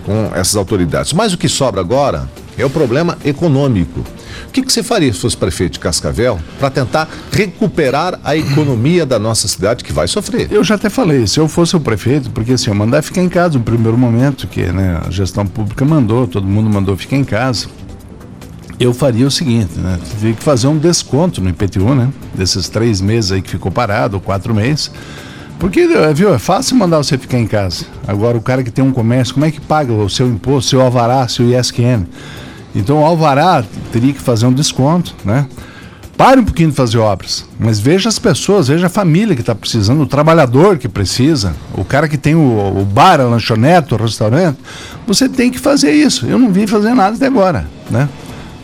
com 0.04 0.30
essas 0.35 0.56
autoridades. 0.56 1.12
Mas 1.12 1.33
o 1.33 1.38
que 1.38 1.48
sobra 1.48 1.81
agora 1.81 2.29
é 2.57 2.64
o 2.64 2.70
problema 2.70 3.16
econômico. 3.24 4.00
O 4.48 4.53
que, 4.53 4.62
que 4.62 4.72
você 4.72 4.83
faria 4.83 5.12
se 5.12 5.20
fosse 5.20 5.37
prefeito 5.37 5.74
de 5.74 5.79
Cascavel 5.79 6.38
para 6.59 6.70
tentar 6.70 7.09
recuperar 7.31 8.18
a 8.22 8.37
economia 8.37 9.07
da 9.07 9.18
nossa 9.18 9.48
cidade 9.48 9.83
que 9.83 9.92
vai 9.92 10.07
sofrer? 10.07 10.48
Eu 10.50 10.62
já 10.62 10.74
até 10.74 10.90
falei, 10.90 11.27
se 11.27 11.40
eu 11.40 11.48
fosse 11.48 11.74
o 11.77 11.81
prefeito, 11.81 12.31
porque 12.31 12.53
assim, 12.53 12.70
eu 12.70 12.74
mandar 12.74 13.03
ficar 13.03 13.22
em 13.22 13.29
casa 13.29 13.59
no 13.59 13.64
primeiro 13.64 13.96
momento, 13.96 14.46
que 14.46 14.62
né, 14.66 15.00
a 15.07 15.11
gestão 15.11 15.46
pública 15.46 15.85
mandou, 15.85 16.27
todo 16.27 16.46
mundo 16.46 16.68
mandou 16.68 16.96
ficar 16.96 17.16
em 17.16 17.24
casa. 17.24 17.66
Eu 18.79 18.92
faria 18.92 19.27
o 19.27 19.31
seguinte, 19.31 19.79
né? 19.79 19.98
Teria 20.18 20.35
que 20.35 20.42
fazer 20.42 20.66
um 20.66 20.77
desconto 20.77 21.40
no 21.40 21.48
IPTU, 21.48 21.94
né? 21.94 22.09
Desses 22.35 22.68
três 22.68 23.00
meses 23.00 23.31
aí 23.31 23.40
que 23.40 23.50
ficou 23.50 23.70
parado, 23.70 24.18
quatro 24.18 24.53
meses 24.53 24.90
porque, 25.62 25.83
eh, 25.83 26.12
viu, 26.12 26.35
é 26.35 26.40
fácil 26.40 26.75
mandar 26.75 26.96
você 26.96 27.16
ficar 27.16 27.38
em 27.38 27.46
casa. 27.46 27.85
Agora, 28.05 28.37
o 28.37 28.40
cara 28.40 28.64
que 28.64 28.70
tem 28.72 28.85
um 28.85 28.90
comércio, 28.90 29.33
como 29.33 29.46
é 29.46 29.51
que 29.53 29.61
paga 29.61 29.92
o 29.92 30.11
seu 30.11 30.27
imposto, 30.27 30.70
seu 30.70 30.81
alvará, 30.81 31.29
seu 31.29 31.57
ISQN? 31.57 32.05
Então, 32.75 33.01
o 33.01 33.05
alvará 33.05 33.62
teria 33.92 34.12
que 34.12 34.20
fazer 34.20 34.44
um 34.44 34.53
desconto, 34.53 35.14
né? 35.25 35.46
Pare 36.16 36.40
um 36.40 36.44
pouquinho 36.44 36.70
de 36.70 36.75
fazer 36.75 36.98
obras, 36.98 37.46
mas 37.61 37.79
veja 37.79 38.09
as 38.09 38.18
pessoas, 38.18 38.66
veja 38.66 38.88
a 38.88 38.90
família 38.90 39.37
que 39.37 39.40
está 39.40 39.55
precisando, 39.55 40.03
o 40.03 40.07
trabalhador 40.07 40.79
que 40.79 40.88
precisa, 40.88 41.55
o 41.75 41.85
cara 41.85 42.09
que 42.09 42.18
tem 42.18 42.35
o, 42.35 42.81
o 42.81 42.85
bar, 42.85 43.20
a 43.20 43.25
lanchonete, 43.25 43.94
o 43.94 43.96
restaurante. 43.96 44.59
Você 45.07 45.29
tem 45.29 45.48
que 45.48 45.61
fazer 45.61 45.92
isso. 45.92 46.27
Eu 46.27 46.40
não 46.40 46.51
vi 46.51 46.66
fazer 46.66 46.92
nada 46.92 47.14
até 47.14 47.27
agora, 47.27 47.68
né? 47.88 48.09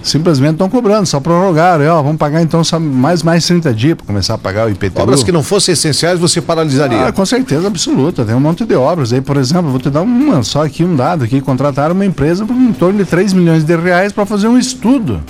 Simplesmente 0.02 0.52
estão 0.52 0.68
cobrando, 0.68 1.06
só 1.06 1.20
prorrogaram. 1.20 1.84
E, 1.84 1.88
ó, 1.88 2.02
vamos 2.02 2.18
pagar 2.18 2.42
então 2.42 2.62
mais 2.80 3.22
mais 3.22 3.46
30 3.46 3.74
dias 3.74 3.96
para 3.96 4.06
começar 4.06 4.34
a 4.34 4.38
pagar 4.38 4.66
o 4.66 4.70
IPTU. 4.70 5.02
Obras 5.02 5.22
que 5.22 5.32
não 5.32 5.42
fossem 5.42 5.72
essenciais 5.72 6.18
você 6.18 6.40
paralisaria? 6.40 7.06
Ah, 7.06 7.12
com 7.12 7.24
certeza 7.24 7.66
absoluta. 7.66 8.24
Tem 8.24 8.34
um 8.34 8.40
monte 8.40 8.64
de 8.64 8.74
obras 8.74 9.12
aí, 9.12 9.20
por 9.20 9.36
exemplo, 9.36 9.70
vou 9.70 9.80
te 9.80 9.90
dar 9.90 10.02
uma, 10.02 10.42
só 10.42 10.64
aqui 10.64 10.84
um 10.84 10.96
dado 10.96 11.24
aqui, 11.24 11.40
contrataram 11.40 11.94
uma 11.94 12.06
empresa 12.06 12.44
por 12.44 12.54
em 12.54 12.72
torno 12.72 12.98
de 12.98 13.04
3 13.04 13.32
milhões 13.32 13.64
de 13.64 13.76
reais 13.76 14.12
para 14.12 14.26
fazer 14.26 14.48
um 14.48 14.58
estudo. 14.58 15.20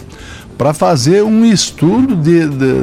Para 0.57 0.75
fazer 0.75 1.23
um 1.23 1.45
estudo 1.45 2.17
de, 2.17 2.49
de 2.49 2.75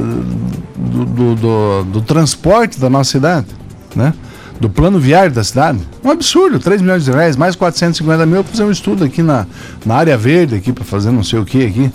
do, 0.76 1.06
do, 1.06 1.36
do, 1.36 1.84
do 1.84 2.02
transporte 2.02 2.80
da 2.80 2.90
nossa 2.90 3.12
cidade, 3.12 3.48
né? 3.96 4.14
Do 4.60 4.70
plano 4.70 5.00
viário 5.00 5.32
da 5.32 5.44
cidade. 5.44 5.80
Um 6.04 6.10
absurdo, 6.10 6.60
3 6.60 6.82
milhões 6.82 7.06
de 7.06 7.12
reais, 7.12 7.36
mais 7.36 7.56
450 7.56 8.26
mil 8.26 8.44
para 8.44 8.52
fazer 8.52 8.64
um 8.64 8.72
estudo 8.72 9.04
aqui 9.04 9.22
na, 9.22 9.46
na 9.86 9.96
área 9.96 10.18
verde, 10.18 10.56
aqui 10.56 10.72
para 10.72 10.84
fazer 10.84 11.12
não 11.12 11.24
sei 11.24 11.40
o 11.40 11.46
que 11.46 11.66
aqui. 11.66 11.92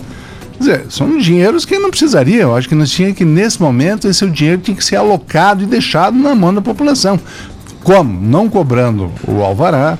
Quer 0.53 0.59
dizer, 0.59 0.85
são 0.89 1.17
dinheiros 1.17 1.65
que 1.65 1.77
não 1.79 1.89
precisaria. 1.89 2.43
Eu 2.43 2.55
acho 2.55 2.69
que 2.69 2.75
nós 2.75 2.91
tinha 2.91 3.13
que, 3.13 3.25
nesse 3.25 3.59
momento, 3.59 4.07
esse 4.07 4.25
dinheiro 4.27 4.61
tinha 4.61 4.77
que 4.77 4.85
ser 4.85 4.95
alocado 4.95 5.63
e 5.63 5.65
deixado 5.65 6.15
na 6.15 6.35
mão 6.35 6.53
da 6.53 6.61
população. 6.61 7.19
Como? 7.83 8.21
Não 8.21 8.47
cobrando 8.47 9.11
o 9.27 9.41
alvará, 9.41 9.97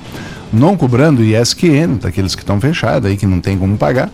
não 0.52 0.76
cobrando 0.76 1.24
ISQN, 1.24 1.98
daqueles 2.00 2.36
que 2.36 2.42
estão 2.42 2.60
fechados 2.60 3.10
aí, 3.10 3.16
que 3.16 3.26
não 3.26 3.40
tem 3.40 3.58
como 3.58 3.76
pagar, 3.76 4.08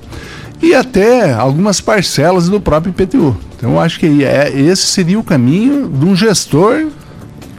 e 0.63 0.75
até 0.75 1.35
algumas 1.35 1.83
parcelas 1.83 2.49
do 2.49 2.61
próprio 2.61 2.91
IPTU. 2.91 3.37
Então, 3.57 3.73
eu 3.73 3.81
acho 3.81 4.01
que 4.01 4.25
é, 4.25 4.51
esse 4.59 4.87
seria 4.87 5.19
o 5.19 5.23
caminho 5.23 5.87
de 5.87 6.05
um 6.07 6.17
gestor 6.17 6.87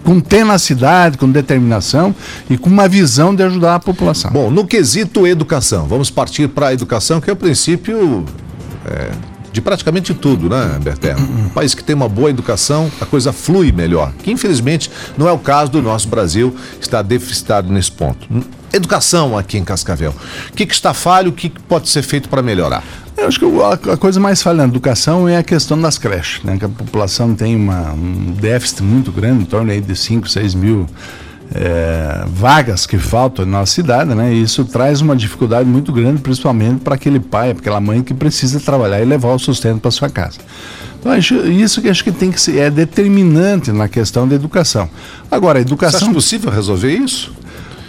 com 0.03 0.19
tenacidade, 0.19 1.17
com 1.17 1.29
determinação 1.29 2.15
e 2.49 2.57
com 2.57 2.69
uma 2.69 2.87
visão 2.87 3.33
de 3.33 3.43
ajudar 3.43 3.75
a 3.75 3.79
população. 3.79 4.31
Bom, 4.31 4.49
no 4.49 4.65
quesito 4.65 5.27
educação, 5.27 5.87
vamos 5.87 6.09
partir 6.09 6.47
para 6.49 6.67
a 6.67 6.73
educação, 6.73 7.19
que 7.21 7.29
é 7.29 7.33
o 7.33 7.35
princípio 7.35 8.25
é, 8.85 9.11
de 9.51 9.61
praticamente 9.61 10.13
tudo, 10.13 10.49
né, 10.49 10.77
Berterno? 10.81 11.27
Um 11.45 11.49
país 11.49 11.73
que 11.73 11.83
tem 11.83 11.95
uma 11.95 12.09
boa 12.09 12.29
educação, 12.29 12.91
a 12.99 13.05
coisa 13.05 13.31
flui 13.33 13.71
melhor, 13.71 14.11
que 14.23 14.31
infelizmente 14.31 14.89
não 15.17 15.27
é 15.27 15.31
o 15.31 15.39
caso 15.39 15.71
do 15.71 15.81
nosso 15.81 16.07
Brasil, 16.07 16.55
está 16.79 17.01
deficitado 17.01 17.71
nesse 17.71 17.91
ponto. 17.91 18.27
Educação 18.71 19.37
aqui 19.37 19.57
em 19.57 19.63
Cascavel. 19.63 20.13
O 20.49 20.53
que, 20.53 20.65
que 20.65 20.73
está 20.73 20.93
falho, 20.93 21.29
o 21.29 21.33
que 21.33 21.49
pode 21.49 21.89
ser 21.89 22.03
feito 22.03 22.29
para 22.29 22.41
melhorar? 22.41 22.83
Eu 23.17 23.27
acho 23.27 23.39
que 23.39 23.45
a, 23.91 23.97
coisa 23.97 24.19
mais 24.19 24.41
falha 24.41 24.57
na 24.57 24.63
educação 24.63 25.27
é 25.27 25.35
a 25.35 25.43
questão 25.43 25.79
das 25.79 25.97
creches, 25.97 26.41
né? 26.43 26.57
Que 26.57 26.63
a 26.63 26.69
população 26.69 27.35
tem 27.35 27.53
uma, 27.55 27.91
um 27.91 28.31
déficit 28.31 28.81
muito 28.81 29.11
grande, 29.11 29.43
em 29.43 29.45
torno 29.45 29.71
aí 29.71 29.81
de 29.81 29.95
5, 29.95 30.29
6 30.29 30.53
mil 30.53 30.85
é, 31.53 32.23
vagas 32.27 32.85
que 32.85 32.97
faltam 32.97 33.45
na 33.45 33.59
nossa 33.59 33.73
cidade, 33.73 34.13
né? 34.13 34.33
E 34.33 34.43
isso 34.43 34.65
traz 34.65 35.01
uma 35.01 35.15
dificuldade 35.15 35.67
muito 35.67 35.91
grande, 35.91 36.21
principalmente 36.21 36.81
para 36.81 36.95
aquele 36.95 37.19
pai, 37.19 37.53
para 37.53 37.61
aquela 37.61 37.79
mãe 37.79 38.03
que 38.03 38.13
precisa 38.13 38.59
trabalhar 38.59 39.01
e 39.01 39.05
levar 39.05 39.33
o 39.33 39.39
sustento 39.39 39.79
para 39.79 39.91
sua 39.91 40.09
casa. 40.09 40.37
Então, 40.99 41.17
isso 41.17 41.81
que 41.81 41.89
acho 41.89 42.03
que 42.03 42.11
tem 42.11 42.31
que 42.31 42.39
ser 42.39 42.57
é 42.57 42.69
determinante 42.69 43.71
na 43.71 43.87
questão 43.87 44.27
da 44.27 44.35
educação. 44.35 44.89
Agora, 45.31 45.59
a 45.59 45.61
educação. 45.61 45.99
Você 45.99 46.05
acha 46.05 46.13
possível 46.13 46.51
resolver 46.51 46.91
isso? 46.93 47.33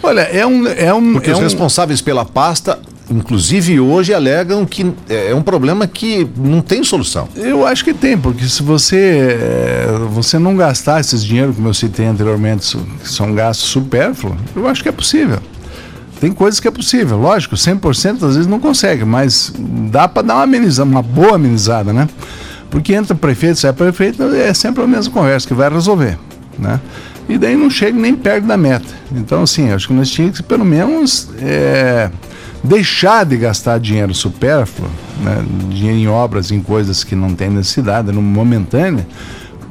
Olha, 0.01 0.21
é 0.21 0.45
um. 0.45 0.67
É 0.67 0.93
um 0.93 1.13
Porque 1.13 1.29
é 1.29 1.33
os 1.33 1.39
um... 1.39 1.43
responsáveis 1.43 2.01
pela 2.01 2.25
pasta 2.25 2.79
inclusive 3.11 3.79
hoje 3.79 4.13
alegam 4.13 4.65
que 4.65 4.91
é, 5.09 5.31
é 5.31 5.35
um 5.35 5.41
problema 5.41 5.85
que 5.85 6.27
não 6.35 6.61
tem 6.61 6.83
solução. 6.83 7.27
Eu 7.35 7.65
acho 7.65 7.83
que 7.83 7.93
tem, 7.93 8.17
porque 8.17 8.45
se 8.47 8.63
você 8.63 9.37
é, 9.39 9.87
você 10.09 10.39
não 10.39 10.55
gastar 10.55 11.01
esses 11.01 11.23
dinheiro, 11.23 11.53
como 11.53 11.67
eu 11.67 11.73
citei 11.73 12.05
anteriormente, 12.05 12.77
que 13.01 13.09
são 13.09 13.33
gastos 13.35 13.69
supérfluos, 13.69 14.37
eu 14.55 14.67
acho 14.67 14.81
que 14.81 14.89
é 14.89 14.91
possível. 14.91 15.39
tem 16.19 16.31
coisas 16.31 16.59
que 16.59 16.67
é 16.67 16.71
possível, 16.71 17.17
lógico, 17.17 17.55
100% 17.55 18.23
às 18.23 18.35
vezes 18.35 18.47
não 18.47 18.59
consegue, 18.59 19.03
mas 19.03 19.53
dá 19.91 20.07
para 20.07 20.21
dar 20.21 20.35
uma 20.35 20.43
amenizada, 20.43 20.89
uma 20.89 21.01
boa 21.01 21.35
amenizada, 21.35 21.91
né? 21.91 22.07
Porque 22.69 22.93
entra 22.93 23.13
prefeito, 23.13 23.59
sai 23.59 23.73
prefeito, 23.73 24.23
é 24.23 24.53
sempre 24.53 24.83
a 24.83 24.87
mesma 24.87 25.11
conversa 25.11 25.45
que 25.45 25.53
vai 25.53 25.69
resolver, 25.69 26.17
né? 26.57 26.79
E 27.27 27.37
daí 27.37 27.55
não 27.55 27.69
chega 27.69 27.97
nem 27.97 28.15
perto 28.15 28.45
da 28.45 28.57
meta. 28.57 28.87
Então, 29.11 29.43
assim, 29.43 29.71
acho 29.71 29.87
que 29.87 29.93
nós 29.93 30.09
tínhamos 30.09 30.37
que 30.37 30.43
pelo 30.43 30.65
menos 30.65 31.29
é, 31.39 32.09
deixar 32.63 33.25
de 33.25 33.37
gastar 33.37 33.79
dinheiro 33.79 34.13
supérfluo, 34.13 34.89
né? 35.21 35.43
dinheiro 35.69 35.97
em 35.97 36.07
obras, 36.07 36.51
em 36.51 36.61
coisas 36.61 37.03
que 37.03 37.15
não 37.15 37.33
tem 37.33 37.49
necessidade, 37.49 38.11
no 38.11 38.21
momentâneo, 38.21 39.05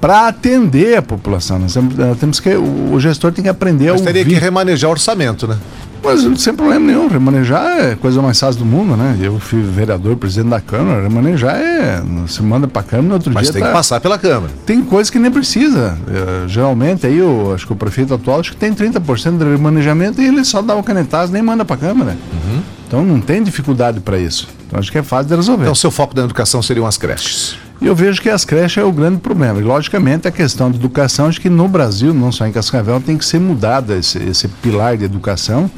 para 0.01 0.29
atender 0.29 0.97
a 0.97 1.03
população. 1.03 1.59
Nós 1.59 1.75
temos, 1.75 1.95
nós 1.95 2.19
temos 2.19 2.41
que, 2.41 2.55
o, 2.55 2.99
gestor 2.99 3.33
tem 3.33 3.43
que 3.45 3.51
aprender 3.51 3.93
Mas 3.93 4.01
a 4.01 4.05
teria 4.05 4.25
que 4.25 4.35
remanejar 4.35 4.89
o 4.89 4.93
orçamento, 4.93 5.47
né? 5.47 5.57
Mas 6.03 6.41
sem 6.41 6.55
problema 6.55 6.87
nenhum, 6.87 7.09
remanejar 7.09 7.63
é 7.63 7.93
a 7.93 7.97
coisa 7.97 8.23
mais 8.23 8.41
fácil 8.41 8.61
do 8.61 8.65
mundo, 8.65 8.97
né? 8.97 9.19
Eu 9.21 9.39
fui 9.39 9.61
vereador, 9.61 10.17
presidente 10.17 10.49
da 10.49 10.61
Câmara, 10.61 11.03
remanejar 11.03 11.57
é. 11.57 12.03
Você 12.27 12.43
manda 12.43 12.67
para 12.67 12.81
a 12.81 12.85
Câmara 12.85 13.09
no 13.09 13.15
outro 13.15 13.31
Mas 13.31 13.43
dia. 13.43 13.53
Mas 13.53 13.55
tem 13.55 13.63
tá... 13.63 13.69
que 13.69 13.75
passar 13.75 14.01
pela 14.01 14.19
Câmara. 14.19 14.51
Tem 14.65 14.83
coisa 14.83 15.13
que 15.13 15.19
nem 15.19 15.31
precisa. 15.31 15.99
É, 16.09 16.49
geralmente 16.49 17.07
aí, 17.07 17.19
eu, 17.19 17.53
acho 17.55 17.67
que 17.67 17.75
o 17.75 17.77
prefeito 17.77 18.15
atual 18.15 18.41
acho 18.41 18.53
que 18.53 18.57
tem 18.57 18.73
30% 18.73 19.37
de 19.37 19.45
remanejamento 19.45 20.23
e 20.23 20.27
ele 20.27 20.43
só 20.43 20.63
dá 20.63 20.75
o 20.75 20.83
canetazo 20.83 21.35
nem 21.35 21.43
manda 21.43 21.67
para 21.67 21.77
a 21.77 21.79
Câmara. 21.79 22.17
Uhum. 22.33 22.63
Então 22.91 23.05
não 23.05 23.21
tem 23.21 23.41
dificuldade 23.41 24.01
para 24.01 24.19
isso. 24.19 24.49
Então 24.67 24.77
acho 24.77 24.91
que 24.91 24.99
é 24.99 25.03
fácil 25.05 25.29
de 25.29 25.37
resolver. 25.37 25.63
Então 25.63 25.77
seu 25.77 25.93
foco 25.93 26.13
da 26.13 26.25
educação 26.25 26.61
seriam 26.61 26.85
as 26.85 26.99
creches. 26.99 27.57
E 27.81 27.87
eu 27.87 27.95
vejo 27.95 28.21
que 28.21 28.29
as 28.29 28.45
creches 28.45 28.79
é 28.79 28.85
o 28.85 28.91
grande 28.91 29.19
problema. 29.19 29.61
E, 29.61 29.63
logicamente, 29.63 30.27
a 30.27 30.31
questão 30.33 30.73
de 30.73 30.77
educação, 30.77 31.27
acho 31.27 31.41
que 31.41 31.49
no 31.49 31.69
Brasil, 31.69 32.13
não 32.13 32.33
só 32.33 32.49
em 32.49 32.53
Cascavel, 32.53 33.01
tem 33.01 33.17
que 33.17 33.25
ser 33.25 33.39
mudada 33.39 33.97
esse, 33.97 34.19
esse 34.19 34.49
pilar 34.49 34.97
de 34.97 35.05
educação 35.05 35.71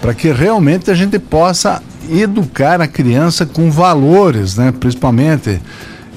para 0.00 0.14
que 0.14 0.32
realmente 0.32 0.90
a 0.90 0.94
gente 0.94 1.18
possa 1.18 1.82
educar 2.10 2.80
a 2.80 2.88
criança 2.88 3.44
com 3.44 3.70
valores, 3.70 4.56
né? 4.56 4.72
principalmente. 4.72 5.60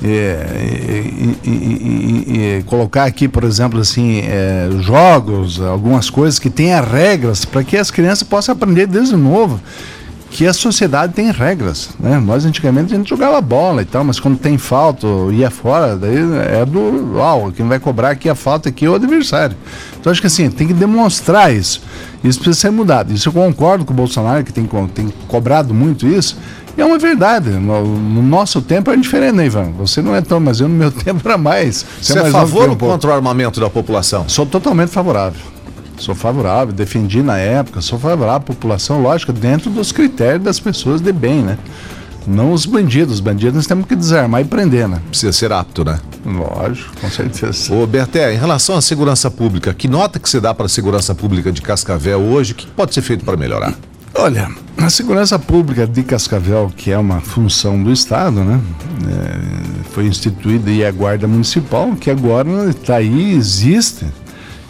É, 0.03 1.37
e, 1.43 1.47
e, 1.47 2.57
e, 2.57 2.63
colocar 2.63 3.03
aqui, 3.03 3.27
por 3.27 3.43
exemplo, 3.43 3.79
assim, 3.79 4.21
é, 4.21 4.67
jogos, 4.79 5.61
algumas 5.61 6.09
coisas 6.09 6.39
que 6.39 6.49
tenha 6.49 6.81
regras 6.81 7.45
para 7.45 7.63
que 7.63 7.77
as 7.77 7.91
crianças 7.91 8.23
possam 8.23 8.53
aprender 8.53 8.87
desde 8.87 9.15
novo 9.15 9.59
que 10.31 10.47
a 10.47 10.53
sociedade 10.53 11.13
tem 11.13 11.29
regras, 11.29 11.89
né? 11.99 12.17
Nós 12.17 12.45
antigamente 12.45 12.93
a 12.93 12.97
gente 12.97 13.09
jogava 13.09 13.39
bola 13.41 13.81
e 13.81 13.85
tal, 13.85 14.03
mas 14.05 14.17
quando 14.17 14.39
tem 14.39 14.57
falta, 14.57 15.05
ia 15.29 15.51
fora, 15.51 15.97
daí 15.97 16.15
é 16.57 16.65
do, 16.65 17.17
uau, 17.17 17.51
quem 17.51 17.67
vai 17.67 17.79
cobrar 17.79 18.11
aqui 18.11 18.29
a 18.29 18.33
falta 18.33 18.69
aqui 18.69 18.85
é 18.85 18.89
o 18.89 18.95
adversário. 18.95 19.57
Então 19.99 20.09
acho 20.09 20.21
que 20.21 20.27
assim, 20.27 20.49
tem 20.49 20.67
que 20.67 20.73
demonstrar 20.73 21.53
isso. 21.53 21.81
Isso 22.23 22.39
precisa 22.39 22.61
ser 22.61 22.71
mudado. 22.71 23.11
Isso 23.11 23.27
eu 23.27 23.33
concordo 23.33 23.83
com 23.83 23.91
o 23.91 23.95
Bolsonaro, 23.95 24.43
que 24.43 24.53
tem, 24.53 24.67
tem 24.93 25.13
cobrado 25.27 25.73
muito 25.73 26.07
isso. 26.07 26.37
E 26.77 26.81
é 26.81 26.85
uma 26.85 26.97
verdade. 26.97 27.49
No, 27.49 27.83
no, 27.83 28.23
nosso 28.23 28.61
tempo 28.61 28.89
é 28.89 28.95
diferente, 28.95 29.35
né, 29.35 29.45
Ivan? 29.45 29.71
Você 29.79 30.01
não 30.01 30.15
é 30.15 30.21
tão, 30.21 30.39
mas 30.39 30.61
eu 30.61 30.69
no 30.69 30.75
meu 30.75 30.91
tempo 30.93 31.19
era 31.25 31.37
mais. 31.37 31.85
Você, 32.01 32.13
Você 32.13 32.19
é, 32.19 32.23
é 32.23 32.27
a 32.27 32.31
favor 32.31 32.69
ou 32.69 32.77
contra 32.77 33.09
o 33.09 33.13
armamento 33.13 33.59
da 33.59 33.69
população? 33.69 34.29
Sou 34.29 34.45
totalmente 34.45 34.89
favorável. 34.89 35.41
Sou 36.01 36.15
favorável, 36.15 36.73
defendi 36.73 37.21
na 37.21 37.37
época, 37.37 37.79
sou 37.79 37.99
favorável 37.99 38.37
à 38.37 38.39
população, 38.39 39.03
lógico, 39.03 39.31
dentro 39.31 39.69
dos 39.69 39.91
critérios 39.91 40.43
das 40.43 40.59
pessoas 40.59 40.99
de 40.99 41.11
bem, 41.11 41.43
né? 41.43 41.59
Não 42.25 42.51
os 42.53 42.65
bandidos. 42.65 43.15
Os 43.15 43.19
bandidos 43.19 43.53
nós 43.53 43.67
temos 43.67 43.85
que 43.85 43.95
desarmar 43.95 44.41
e 44.41 44.45
prender, 44.45 44.87
né? 44.87 44.99
Precisa 45.09 45.31
ser 45.31 45.53
apto, 45.53 45.85
né? 45.85 45.99
Lógico, 46.25 46.91
com 46.99 47.07
certeza. 47.07 47.71
Ô, 47.71 47.85
Berté, 47.85 48.33
em 48.33 48.37
relação 48.37 48.75
à 48.75 48.81
segurança 48.81 49.29
pública, 49.29 49.75
que 49.75 49.87
nota 49.87 50.17
que 50.17 50.27
você 50.27 50.39
dá 50.39 50.55
para 50.55 50.65
a 50.65 50.69
segurança 50.69 51.13
pública 51.13 51.51
de 51.51 51.61
Cascavel 51.61 52.19
hoje? 52.19 52.53
O 52.53 52.55
que 52.55 52.65
pode 52.65 52.95
ser 52.95 53.03
feito 53.03 53.23
para 53.23 53.37
melhorar? 53.37 53.75
Olha, 54.15 54.49
a 54.77 54.89
segurança 54.89 55.37
pública 55.37 55.85
de 55.85 56.01
Cascavel, 56.01 56.71
que 56.75 56.91
é 56.91 56.97
uma 56.97 57.21
função 57.21 57.81
do 57.81 57.93
Estado, 57.93 58.43
né? 58.43 58.59
É, 59.07 59.83
foi 59.93 60.07
instituída 60.07 60.71
aí 60.71 60.83
a 60.83 60.91
Guarda 60.91 61.27
Municipal, 61.27 61.95
que 61.95 62.09
agora 62.09 62.49
está 62.71 62.95
aí, 62.95 63.33
existe 63.33 64.07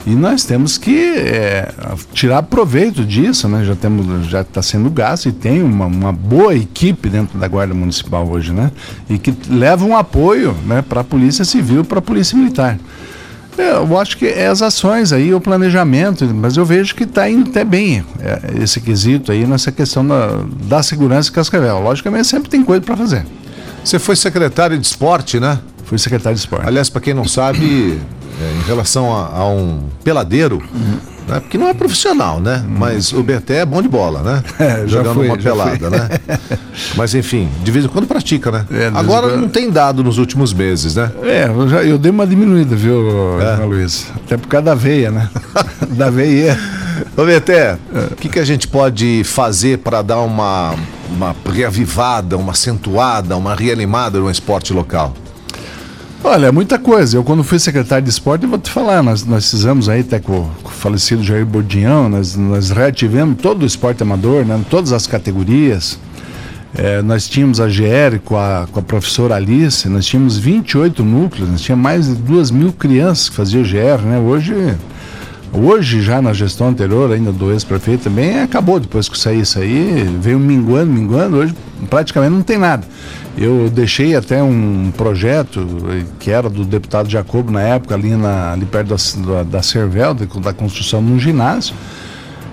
e 0.06 0.16
nós 0.16 0.44
temos 0.44 0.78
que 0.78 1.14
é, 1.16 1.72
tirar 2.14 2.42
proveito 2.44 3.06
disso, 3.06 3.48
né? 3.48 3.64
Já 3.64 3.76
temos, 3.76 4.26
já 4.28 4.42
está 4.42 4.62
sendo 4.62 4.90
gasto 4.90 5.30
e 5.30 5.32
tem 5.32 5.62
uma, 5.62 5.86
uma, 5.86 6.12
boa 6.12 6.56
equipe 6.56 7.08
dentro 7.08 7.38
da 7.38 7.48
Guarda 7.48 7.74
Municipal 7.74 8.28
hoje, 8.28 8.52
né? 8.52 8.72
E 9.08 9.20
que 9.20 9.34
leva 9.48 9.86
um 9.86 9.96
apoio, 9.96 10.56
né, 10.66 10.82
para 10.82 11.02
a 11.02 11.04
Polícia 11.04 11.46
Civil, 11.46 11.86
para 11.86 12.00
a 12.00 12.02
Polícia 12.02 12.36
Militar. 12.36 12.80
É, 13.58 13.74
eu 13.74 14.00
acho 14.00 14.18
que 14.18 14.26
é 14.26 14.48
as 14.48 14.62
ações 14.64 15.14
aí, 15.14 15.34
o 15.34 15.42
planejamento, 15.42 16.26
mas 16.34 16.58
eu 16.58 16.66
vejo 16.66 16.96
que 16.96 17.04
está 17.04 17.30
indo 17.30 17.50
até 17.50 17.64
bem 17.64 18.04
é, 18.20 18.64
esse 18.64 18.82
quesito 18.82 19.32
aí 19.32 19.46
nessa 19.46 19.72
questão 19.72 20.06
da, 20.08 20.42
da 20.64 20.82
segurança 20.82 21.30
em 21.30 21.34
Cascavel. 21.34 21.80
Logicamente 21.80 22.28
sempre 22.28 22.50
tem 22.50 22.64
coisa 22.64 22.82
para 22.82 22.98
fazer. 22.98 23.26
Você 23.84 24.00
foi 24.00 24.16
secretário 24.16 24.78
de 24.80 24.86
esporte, 24.86 25.40
né? 25.40 25.60
Fui 25.86 25.98
secretário 25.98 26.36
de 26.36 26.42
esporte. 26.42 26.68
Aliás, 26.68 26.90
para 26.90 27.02
quem 27.02 27.14
não 27.14 27.28
sabe, 27.28 28.00
é, 28.42 28.54
em 28.60 28.68
relação 28.68 29.16
a, 29.16 29.28
a 29.38 29.48
um 29.48 29.84
peladeiro, 30.04 30.62
uhum. 30.74 30.98
né? 31.28 31.40
porque 31.40 31.58
não 31.60 31.68
é 31.68 31.74
profissional, 31.76 32.40
né? 32.40 32.64
Uhum. 32.66 32.76
Mas 32.80 33.14
o 33.14 33.22
Beté 33.22 33.58
é 33.58 33.66
bom 33.66 33.82
de 33.82 33.88
bola, 33.88 34.22
né? 34.22 34.44
É, 34.60 34.88
Jogando 34.88 35.16
fui, 35.16 35.28
uma 35.28 35.38
pelada, 35.38 35.90
né? 35.90 36.10
Mas 36.96 37.14
enfim, 37.14 37.50
de 37.64 37.72
vez 37.72 37.86
em 37.86 37.88
quando 37.88 38.08
pratica, 38.08 38.52
né? 38.52 38.66
É, 38.72 38.92
Agora 38.94 39.28
quando... 39.30 39.42
não 39.42 39.50
tem 39.50 39.70
dado 39.70 40.04
nos 40.04 40.18
últimos 40.18 40.54
meses, 40.54 40.96
né? 40.96 41.12
É, 41.24 41.46
eu, 41.46 41.70
já, 41.70 41.84
eu 41.84 41.98
dei 41.98 42.12
uma 42.12 42.26
diminuída, 42.26 42.76
viu, 42.76 43.40
é. 43.40 43.64
Luiz? 43.64 44.08
Até 44.16 44.38
por 44.38 44.48
causa 44.48 44.66
da 44.66 44.76
veia, 44.76 45.12
né? 45.12 45.30
da 45.90 46.10
veia. 46.10 46.58
Ô 47.16 47.26
Beté, 47.26 47.78
o 48.12 48.16
que, 48.16 48.30
que 48.30 48.40
a 48.40 48.46
gente 48.46 48.68
pode 48.68 49.24
fazer 49.24 49.80
para 49.80 50.02
dar 50.02 50.20
uma, 50.20 50.76
uma 51.10 51.36
reavivada, 51.52 52.38
uma 52.38 52.52
acentuada, 52.52 53.36
uma 53.36 53.56
reanimada 53.56 54.20
no 54.20 54.30
esporte 54.30 54.74
local? 54.74 55.14
Olha, 56.24 56.52
muita 56.52 56.78
coisa. 56.78 57.18
Eu, 57.18 57.24
quando 57.24 57.44
fui 57.44 57.58
secretário 57.58 58.04
de 58.04 58.12
esporte, 58.12 58.46
vou 58.46 58.60
te 58.60 58.70
falar, 58.70 59.02
nós, 59.02 59.26
nós 59.26 59.50
fizemos 59.50 59.90
aí 59.90 60.02
até 60.02 60.20
com 60.20 60.48
o 60.64 60.70
falecido 60.70 61.24
Jair 61.24 61.46
Bordião, 61.46 62.08
nós, 62.08 62.36
nós 62.36 62.70
reativemos 62.70 63.42
todo 63.42 63.64
o 63.64 63.66
esporte 63.66 64.04
amador, 64.04 64.46
né, 64.46 64.60
todas 64.70 64.92
as 64.94 65.08
categorias. 65.08 65.98
É, 66.76 67.02
nós 67.02 67.28
tínhamos 67.28 67.60
a 67.60 67.66
GR 67.66 68.20
com 68.24 68.38
a, 68.38 68.68
com 68.72 68.80
a 68.80 68.84
professora 68.84 69.36
Alice, 69.36 69.90
nós 69.90 70.06
tínhamos 70.06 70.38
28 70.38 71.04
núcleos, 71.04 71.50
nós 71.50 71.62
tínhamos 71.62 71.84
mais 71.84 72.08
de 72.08 72.14
2 72.14 72.52
mil 72.52 72.72
crianças 72.72 73.28
que 73.28 73.36
faziam 73.36 73.64
GR, 73.64 74.02
né? 74.06 74.20
Hoje, 74.20 74.54
hoje 75.54 76.02
já 76.02 76.22
na 76.22 76.34
gestão 76.34 76.70
anterior, 76.70 77.12
ainda 77.12 77.32
do 77.32 77.52
ex-prefeito 77.52 78.06
também, 78.06 78.40
acabou 78.42 78.80
depois 78.80 79.10
que 79.10 79.18
saiu 79.18 79.42
isso 79.42 79.60
aí, 79.60 80.04
veio 80.20 80.40
minguando, 80.40 80.92
minguando, 80.92 81.38
hoje 81.38 81.56
praticamente 81.90 82.34
não 82.34 82.42
tem 82.42 82.58
nada. 82.58 82.86
Eu 83.38 83.70
deixei 83.70 84.16
até 84.16 84.44
um 84.44 84.92
projeto 84.96 85.66
que 86.20 86.30
era 86.30 86.50
do 86.50 86.66
deputado 86.66 87.10
Jacobo 87.10 87.52
na 87.52 87.62
época, 87.62 87.96
ali, 87.96 88.16
na, 88.16 88.54
ali 88.54 88.66
perto 88.66 88.96
da, 89.26 89.44
da 89.44 89.62
Cervel, 89.62 90.14
da 90.14 90.54
construção 90.54 91.04
de 91.04 91.12
um 91.12 91.20
ginásio. 91.20 91.74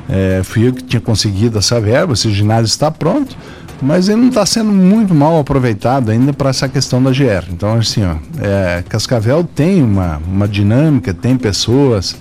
É, 0.09 0.41
fui 0.43 0.69
eu 0.69 0.73
que 0.73 0.83
tinha 0.83 1.01
conseguido 1.01 1.59
essa 1.59 1.81
verba, 1.81 2.15
esse 2.15 2.31
ginásio 2.31 2.67
está 2.67 2.91
pronto, 2.91 3.37
mas 3.83 4.09
ele 4.09 4.21
não 4.21 4.29
está 4.29 4.47
sendo 4.47 4.71
muito 4.73 5.15
mal 5.15 5.39
aproveitado 5.39 6.11
ainda 6.11 6.33
para 6.33 6.51
essa 6.51 6.69
questão 6.69 7.03
da 7.03 7.11
GR. 7.11 7.51
Então, 7.51 7.75
assim, 7.75 8.03
ó, 8.05 8.17
é, 8.41 8.83
Cascavel 8.89 9.45
tem 9.45 9.83
uma, 9.83 10.21
uma 10.27 10.49
dinâmica, 10.49 11.13
tem 11.13 11.37
pessoas, 11.37 12.17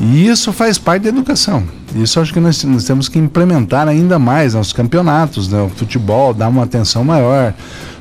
e 0.00 0.26
isso 0.26 0.50
faz 0.50 0.78
parte 0.78 1.02
da 1.02 1.10
educação. 1.10 1.62
Isso 1.94 2.18
acho 2.18 2.32
que 2.32 2.40
nós, 2.40 2.64
nós 2.64 2.84
temos 2.84 3.06
que 3.06 3.18
implementar 3.18 3.86
ainda 3.86 4.18
mais 4.18 4.54
nos 4.54 4.72
campeonatos, 4.72 5.48
né? 5.50 5.60
o 5.60 5.68
futebol, 5.68 6.32
dar 6.32 6.48
uma 6.48 6.64
atenção 6.64 7.04
maior 7.04 7.52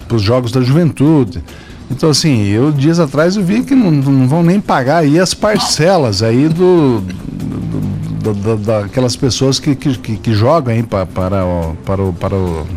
para 0.07 0.15
os 0.15 0.21
jogos 0.21 0.49
da 0.51 0.61
juventude. 0.61 1.43
Então, 1.91 2.09
assim, 2.09 2.45
eu 2.45 2.71
dias 2.71 2.99
atrás 2.99 3.35
eu 3.35 3.43
vi 3.43 3.63
que 3.63 3.75
não, 3.75 3.91
não 3.91 4.27
vão 4.27 4.43
nem 4.43 4.61
pagar 4.61 4.99
aí 4.99 5.19
as 5.19 5.33
parcelas 5.33 6.23
aí 6.23 6.47
do, 6.47 7.01
do, 7.01 8.33
do, 8.33 8.33
do 8.33 8.57
daquelas 8.57 9.15
pessoas 9.17 9.59
que, 9.59 9.75
que, 9.75 9.97
que, 9.97 10.33
jogam 10.33 10.73
aí 10.73 10.83
para, 10.83 11.05
para, 11.05 11.41
para, 11.83 12.01
o, 12.01 12.13
para, 12.13 12.35
o, 12.35 12.67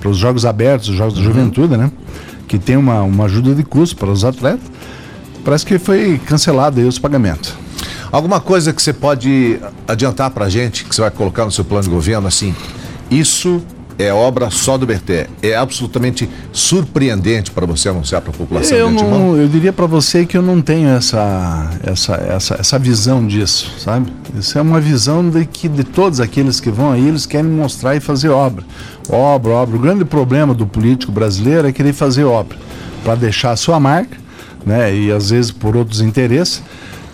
para 0.00 0.08
os 0.08 0.16
jogos 0.16 0.44
abertos, 0.44 0.88
os 0.88 0.96
jogos 0.96 1.14
da 1.14 1.20
uhum. 1.20 1.26
juventude, 1.26 1.76
né? 1.76 1.92
Que 2.48 2.58
tem 2.58 2.76
uma, 2.76 3.02
uma 3.02 3.26
ajuda 3.26 3.54
de 3.54 3.62
custo 3.62 3.96
para 3.96 4.10
os 4.10 4.24
atletas. 4.24 4.66
Parece 5.44 5.64
que 5.64 5.78
foi 5.78 6.18
cancelado 6.26 6.80
aí 6.80 6.86
os 6.86 6.98
pagamentos. 6.98 7.61
Alguma 8.12 8.40
coisa 8.40 8.74
que 8.74 8.82
você 8.82 8.92
pode 8.92 9.58
adiantar 9.88 10.30
para 10.30 10.44
a 10.44 10.48
gente, 10.50 10.84
que 10.84 10.94
você 10.94 11.00
vai 11.00 11.10
colocar 11.10 11.46
no 11.46 11.50
seu 11.50 11.64
plano 11.64 11.84
de 11.84 11.88
governo, 11.88 12.28
assim, 12.28 12.54
isso 13.10 13.62
é 13.98 14.12
obra 14.12 14.50
só 14.50 14.76
do 14.76 14.84
Berté. 14.84 15.28
É 15.42 15.56
absolutamente 15.56 16.28
surpreendente 16.52 17.50
para 17.50 17.64
você 17.64 17.88
anunciar 17.88 18.20
para 18.20 18.30
a 18.30 18.34
população 18.34 18.76
eu 18.76 18.88
de 18.88 19.02
não, 19.02 19.36
Eu 19.36 19.48
diria 19.48 19.72
para 19.72 19.86
você 19.86 20.26
que 20.26 20.36
eu 20.36 20.42
não 20.42 20.60
tenho 20.60 20.90
essa, 20.90 21.70
essa, 21.82 22.14
essa, 22.16 22.56
essa 22.60 22.78
visão 22.78 23.26
disso, 23.26 23.72
sabe? 23.78 24.12
Isso 24.38 24.58
é 24.58 24.60
uma 24.60 24.78
visão 24.78 25.30
de 25.30 25.46
que 25.46 25.66
de 25.66 25.82
todos 25.82 26.20
aqueles 26.20 26.60
que 26.60 26.70
vão 26.70 26.92
aí, 26.92 27.08
eles 27.08 27.24
querem 27.24 27.50
mostrar 27.50 27.96
e 27.96 28.00
fazer 28.00 28.28
obra. 28.28 28.62
Obra, 29.08 29.52
obra. 29.52 29.74
O 29.74 29.78
grande 29.78 30.04
problema 30.04 30.52
do 30.52 30.66
político 30.66 31.10
brasileiro 31.10 31.66
é 31.66 31.72
querer 31.72 31.94
fazer 31.94 32.24
obra 32.24 32.58
para 33.02 33.14
deixar 33.14 33.52
a 33.52 33.56
sua 33.56 33.80
marca, 33.80 34.18
né? 34.66 34.94
E 34.94 35.10
às 35.10 35.30
vezes 35.30 35.50
por 35.50 35.74
outros 35.76 36.02
interesses 36.02 36.62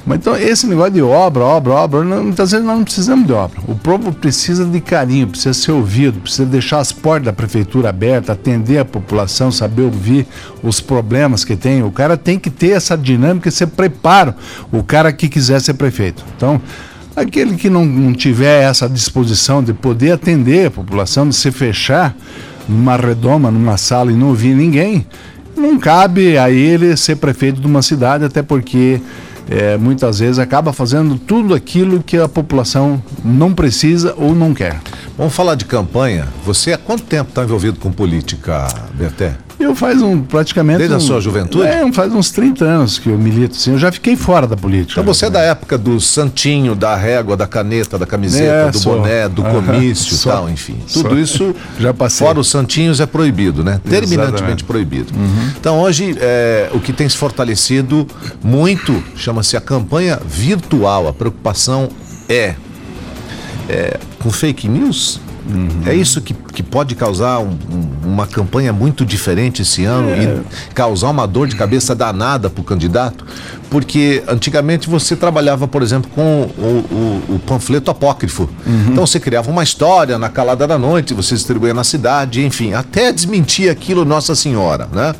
Mas 0.08 0.20
então, 0.20 0.34
esse 0.34 0.66
negócio 0.66 0.92
de 0.92 1.02
obra, 1.02 1.44
obra, 1.44 1.74
obra, 1.74 2.02
não, 2.02 2.24
muitas 2.24 2.50
vezes 2.50 2.64
nós 2.64 2.78
não 2.78 2.82
precisamos 2.82 3.26
de 3.26 3.32
obra. 3.34 3.60
O 3.68 3.74
povo 3.74 4.10
precisa 4.10 4.64
de 4.64 4.80
carinho, 4.80 5.26
precisa 5.26 5.52
ser 5.52 5.72
ouvido, 5.72 6.18
precisa 6.18 6.46
deixar 6.46 6.78
as 6.78 6.90
portas 6.90 7.26
da 7.26 7.32
prefeitura 7.34 7.90
abertas, 7.90 8.30
atender 8.30 8.78
a 8.78 8.86
população, 8.86 9.52
saber 9.52 9.82
ouvir 9.82 10.26
os 10.62 10.80
problemas 10.80 11.44
que 11.44 11.54
tem. 11.54 11.82
O 11.82 11.90
cara 11.90 12.16
tem 12.16 12.38
que 12.38 12.48
ter 12.48 12.70
essa 12.70 12.96
dinâmica, 12.96 13.50
esse 13.50 13.66
preparo, 13.66 14.34
o 14.72 14.82
cara 14.82 15.12
que 15.12 15.28
quiser 15.28 15.60
ser 15.60 15.74
prefeito. 15.74 16.24
Então, 16.34 16.58
aquele 17.14 17.54
que 17.56 17.68
não, 17.68 17.84
não 17.84 18.14
tiver 18.14 18.62
essa 18.62 18.88
disposição 18.88 19.62
de 19.62 19.74
poder 19.74 20.12
atender 20.12 20.68
a 20.68 20.70
população, 20.70 21.28
de 21.28 21.36
se 21.36 21.50
fechar 21.50 22.16
numa 22.66 22.96
redoma, 22.96 23.50
numa 23.50 23.76
sala 23.76 24.10
e 24.10 24.14
não 24.14 24.28
ouvir 24.28 24.54
ninguém, 24.54 25.06
não 25.54 25.78
cabe 25.78 26.38
a 26.38 26.50
ele 26.50 26.96
ser 26.96 27.16
prefeito 27.16 27.60
de 27.60 27.66
uma 27.66 27.82
cidade, 27.82 28.24
até 28.24 28.42
porque 28.42 29.02
é, 29.48 29.76
muitas 29.76 30.18
vezes 30.18 30.38
acaba 30.38 30.72
fazendo 30.72 31.18
tudo 31.18 31.54
aquilo 31.54 32.02
que 32.02 32.16
a 32.16 32.28
população 32.28 33.02
não 33.24 33.52
precisa 33.54 34.14
ou 34.16 34.34
não 34.34 34.52
quer. 34.54 34.80
Vamos 35.16 35.34
falar 35.34 35.54
de 35.54 35.64
campanha. 35.64 36.28
Você 36.44 36.72
há 36.72 36.78
quanto 36.78 37.04
tempo 37.04 37.30
está 37.30 37.42
envolvido 37.42 37.80
com 37.80 37.90
política, 37.90 38.68
Berté? 38.94 39.47
Eu 39.58 39.74
faz 39.74 40.00
um 40.00 40.22
praticamente. 40.22 40.78
Desde 40.78 40.94
um, 40.94 40.98
a 40.98 41.00
sua 41.00 41.20
juventude? 41.20 41.66
É, 41.66 41.92
faz 41.92 42.12
uns 42.12 42.30
30 42.30 42.64
anos 42.64 42.98
que 42.98 43.08
eu 43.08 43.18
milito, 43.18 43.56
assim. 43.56 43.72
Eu 43.72 43.78
já 43.78 43.90
fiquei 43.90 44.14
fora 44.16 44.46
da 44.46 44.56
política. 44.56 45.00
Então 45.00 45.04
você 45.14 45.26
é 45.26 45.30
da 45.30 45.40
época 45.40 45.76
do 45.76 46.00
santinho, 46.00 46.74
da 46.76 46.94
régua, 46.94 47.36
da 47.36 47.46
caneta, 47.46 47.98
da 47.98 48.06
camiseta, 48.06 48.44
É, 48.68 48.70
do 48.70 48.78
sou. 48.78 48.96
boné, 49.00 49.28
do 49.28 49.42
comício 49.42 50.14
e 50.14 50.18
tal, 50.18 50.48
enfim. 50.48 50.76
Tudo 50.92 51.08
Sou. 51.08 51.18
isso, 51.18 51.54
Já 51.78 51.92
passei. 51.92 52.26
fora 52.26 52.38
os 52.38 52.48
santinhos, 52.48 53.00
é 53.00 53.06
proibido, 53.06 53.64
né? 53.64 53.80
Terminantemente 53.88 54.34
Exatamente. 54.34 54.62
Uhum. 54.62 54.66
proibido. 54.68 55.12
Então 55.58 55.80
hoje, 55.80 56.16
é, 56.20 56.70
o 56.72 56.78
que 56.80 56.92
tem 56.92 57.08
se 57.08 57.16
fortalecido 57.16 58.06
muito 58.42 59.02
chama-se 59.16 59.56
a 59.56 59.60
campanha 59.60 60.20
virtual. 60.24 61.08
A 61.08 61.12
preocupação 61.12 61.88
é, 62.28 62.54
é 63.68 63.98
com 64.20 64.30
fake 64.30 64.68
news? 64.68 65.20
Uhum. 65.48 65.82
É 65.86 65.94
isso 65.94 66.20
que, 66.20 66.34
que 66.34 66.62
pode 66.62 66.94
causar 66.94 67.38
um- 67.38 67.56
um- 67.70 68.08
uma 68.12 68.26
campanha 68.26 68.72
muito 68.72 69.04
diferente 69.06 69.62
esse 69.62 69.84
ano 69.84 70.10
É. 70.10 70.22
e 70.24 70.74
causar 70.74 71.08
uma 71.10 71.26
dor 71.26 71.46
de 71.48 71.56
cabeça 71.56 71.94
danada 71.94 72.50
para 72.50 72.60
o 72.60 72.64
candidato? 72.64 73.24
Porque 73.70 74.22
antigamente 74.28 74.88
você 74.88 75.16
trabalhava, 75.16 75.66
por 75.66 75.82
exemplo, 75.82 76.10
com 76.14 76.42
o, 76.58 76.62
o- 77.30 77.34
o 77.36 77.38
panfleto 77.46 77.90
apócrifo. 77.90 78.48
Uhum. 78.66 78.86
Então 78.90 79.06
você 79.06 79.18
criava 79.18 79.50
uma 79.50 79.62
história 79.62 80.18
na 80.18 80.28
calada 80.28 80.66
da 80.66 80.78
noite, 80.78 81.14
você 81.14 81.34
distribuía 81.34 81.72
na 81.74 81.84
cidade, 81.84 82.44
enfim, 82.44 82.74
até 82.74 83.12
desmentir 83.12 83.70
aquilo 83.70 84.04
Nossa 84.04 84.34
Senhora, 84.34 84.88
né? 84.92 85.14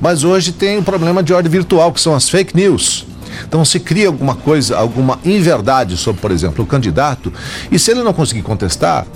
Mas 0.00 0.24
hoje 0.24 0.52
tem 0.52 0.78
um 0.78 0.82
problema 0.82 1.22
de 1.22 1.32
ordem 1.32 1.50
virtual, 1.50 1.92
que 1.92 2.00
são 2.00 2.14
as 2.14 2.28
fake 2.28 2.54
news. 2.56 3.06
Então 3.46 3.64
se 3.64 3.78
cria 3.78 4.06
alguma 4.08 4.34
coisa, 4.34 4.76
alguma 4.78 5.18
inverdade 5.24 5.96
sobre, 5.96 6.20
por 6.22 6.30
exemplo, 6.30 6.64
o 6.64 6.66
candidato, 6.66 7.30
e 7.70 7.78
se 7.78 7.90
ele 7.90 8.02
não 8.02 8.12
conseguir 8.14 8.42
contestar, 8.42 9.06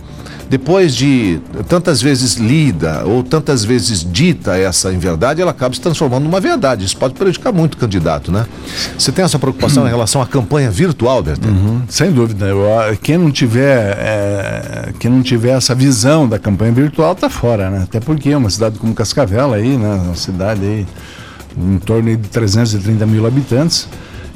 depois 0.51 0.97
de 0.97 1.39
tantas 1.69 2.03
vezes 2.03 2.35
lida 2.35 3.05
ou 3.05 3.23
tantas 3.23 3.65
vezes 3.65 4.05
dita 4.05 4.59
essa 4.59 4.93
inverdade, 4.93 5.41
ela 5.41 5.53
acaba 5.53 5.73
se 5.73 5.81
transformando 5.81 6.25
numa 6.25 6.41
verdade. 6.41 6.85
Isso 6.85 6.97
pode 6.97 7.15
prejudicar 7.15 7.53
muito 7.53 7.75
o 7.75 7.77
candidato, 7.77 8.33
né? 8.33 8.45
Você 8.99 9.13
tem 9.13 9.25
essa 9.25 9.39
preocupação 9.39 9.87
em 9.87 9.89
relação 9.89 10.21
à 10.21 10.27
campanha 10.27 10.69
virtual, 10.69 11.23
Bertão? 11.23 11.53
Uhum, 11.53 11.83
sem 11.89 12.11
dúvida. 12.11 12.47
Eu, 12.47 12.67
ah, 12.77 12.97
quem 13.01 13.17
não 13.17 13.31
tiver 13.31 13.97
é, 13.97 14.93
quem 14.99 15.09
não 15.09 15.23
tiver 15.23 15.57
essa 15.57 15.73
visão 15.73 16.29
da 16.29 16.37
campanha 16.37 16.73
virtual 16.73 17.15
tá 17.15 17.31
fora, 17.31 17.71
né? 17.71 17.83
Até 17.85 18.01
porque 18.01 18.31
é 18.31 18.37
uma 18.37 18.51
cidade 18.51 18.77
como 18.77 18.93
Cascavel 18.93 19.55
aí, 19.55 19.77
né? 19.77 20.01
Uma 20.03 20.17
cidade 20.17 20.65
aí 20.65 20.87
em 21.57 21.79
torno 21.79 22.11
de 22.11 22.29
330 22.29 23.07
mil 23.07 23.25
habitantes. 23.25 23.87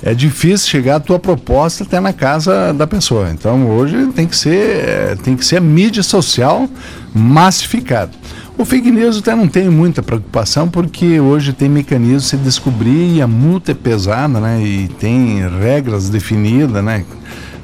É 0.07 0.13
difícil 0.13 0.69
chegar 0.69 0.97
a 0.97 1.01
tua 1.01 1.19
proposta 1.19 1.83
até 1.83 1.99
na 1.99 2.13
casa 2.13 2.75
da 2.75 2.87
pessoa. 2.87 3.31
Então 3.31 3.71
hoje 3.71 4.09
tem 4.09 4.27
que 4.27 4.37
ser 4.37 4.85
é, 4.87 5.17
tem 5.17 5.35
que 5.35 5.47
ser 5.47 5.57
a 5.57 5.61
mídia 5.63 6.03
social 6.03 6.69
massificada. 7.15 8.11
O 8.59 8.67
fake 8.67 8.91
news 8.91 9.17
até 9.17 9.35
não 9.35 9.49
tenho 9.49 9.73
muita 9.73 10.03
preocupação 10.03 10.69
porque 10.69 11.19
hoje 11.19 11.55
tem 11.55 11.71
mecanismo 11.71 12.39
de 12.39 12.45
descobrir 12.45 13.17
e 13.17 13.23
a 13.23 13.27
multa 13.27 13.73
é 13.73 13.75
pesada, 13.75 14.39
né? 14.39 14.63
E 14.63 14.89
tem 15.01 15.41
regras 15.49 16.11
definidas, 16.11 16.85
né? 16.85 17.03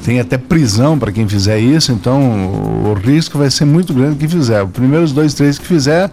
Tem 0.03 0.19
até 0.19 0.39
prisão 0.39 0.99
para 0.99 1.13
quem 1.13 1.29
fizer 1.29 1.61
isso, 1.61 1.93
então 1.93 2.19
o 2.87 2.95
risco 2.95 3.37
vai 3.37 3.51
ser 3.51 3.67
muito 3.67 3.93
grande 3.93 4.17
que 4.17 4.27
fizer. 4.27 4.63
Os 4.63 4.71
primeiros 4.71 5.13
dois, 5.13 5.35
três 5.35 5.59
que 5.59 5.67
fizer, 5.67 6.11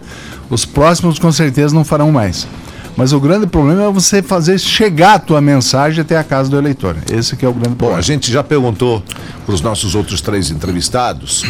os 0.50 0.66
próximos 0.66 1.18
com 1.18 1.32
certeza 1.32 1.74
não 1.74 1.84
farão 1.84 2.12
mais. 2.12 2.46
Mas 2.98 3.12
o 3.12 3.20
grande 3.20 3.46
problema 3.46 3.84
é 3.84 3.90
você 3.92 4.20
fazer 4.20 4.58
chegar 4.58 5.14
a 5.14 5.18
tua 5.20 5.40
mensagem 5.40 6.00
até 6.00 6.18
a 6.18 6.24
casa 6.24 6.50
do 6.50 6.58
eleitor. 6.58 6.96
Esse 7.08 7.36
que 7.36 7.46
é 7.46 7.48
o 7.48 7.52
grande 7.52 7.68
Bom, 7.68 7.76
problema. 7.76 8.00
a 8.00 8.02
gente 8.02 8.32
já 8.32 8.42
perguntou 8.42 9.00
para 9.46 9.54
os 9.54 9.60
nossos 9.60 9.94
outros 9.94 10.20
três 10.20 10.50
entrevistados, 10.50 11.44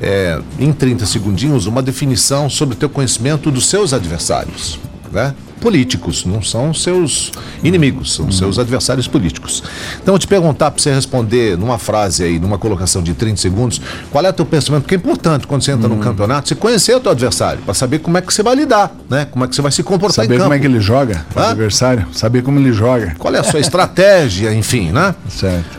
é, 0.00 0.40
em 0.60 0.72
30 0.72 1.04
segundinhos, 1.04 1.66
uma 1.66 1.82
definição 1.82 2.48
sobre 2.48 2.76
o 2.76 2.78
teu 2.78 2.88
conhecimento 2.88 3.50
dos 3.50 3.66
seus 3.66 3.92
adversários, 3.92 4.78
né? 5.10 5.34
Políticos, 5.62 6.24
não 6.24 6.42
são 6.42 6.74
seus 6.74 7.30
inimigos, 7.62 8.16
são 8.16 8.32
seus 8.32 8.58
adversários 8.58 9.06
políticos. 9.06 9.62
Então, 10.02 10.12
eu 10.12 10.18
te 10.18 10.26
perguntar 10.26 10.72
para 10.72 10.82
você 10.82 10.92
responder 10.92 11.56
numa 11.56 11.78
frase 11.78 12.24
aí, 12.24 12.36
numa 12.40 12.58
colocação 12.58 13.00
de 13.00 13.14
30 13.14 13.36
segundos, 13.36 13.80
qual 14.10 14.26
é 14.26 14.30
o 14.30 14.32
teu 14.32 14.44
pensamento? 14.44 14.82
Porque 14.82 14.96
é 14.96 14.98
importante 14.98 15.46
quando 15.46 15.62
você 15.62 15.70
entra 15.70 15.88
num 15.88 16.00
campeonato, 16.00 16.48
você 16.48 16.56
conhecer 16.56 16.96
o 16.96 17.00
teu 17.00 17.12
adversário, 17.12 17.62
para 17.62 17.74
saber 17.74 18.00
como 18.00 18.18
é 18.18 18.20
que 18.20 18.34
você 18.34 18.42
vai 18.42 18.56
lidar, 18.56 18.92
né? 19.08 19.24
Como 19.30 19.44
é 19.44 19.48
que 19.48 19.54
você 19.54 19.62
vai 19.62 19.70
se 19.70 19.84
comportar 19.84 20.24
Saber 20.24 20.34
em 20.34 20.38
campo. 20.38 20.42
como 20.42 20.54
é 20.54 20.58
que 20.58 20.66
ele 20.66 20.80
joga, 20.80 21.24
o 21.32 21.38
adversário, 21.38 22.08
saber 22.12 22.42
como 22.42 22.58
ele 22.58 22.72
joga. 22.72 23.14
Qual 23.16 23.32
é 23.32 23.38
a 23.38 23.44
sua 23.44 23.60
estratégia, 23.60 24.52
enfim, 24.58 24.90
né? 24.90 25.14
Certo. 25.28 25.78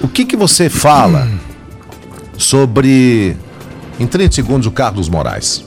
O 0.00 0.06
que, 0.06 0.24
que 0.24 0.36
você 0.36 0.68
fala 0.70 1.28
sobre, 2.38 3.36
em 3.98 4.06
30 4.06 4.32
segundos, 4.36 4.68
o 4.68 4.70
Carlos 4.70 5.08
Moraes? 5.08 5.64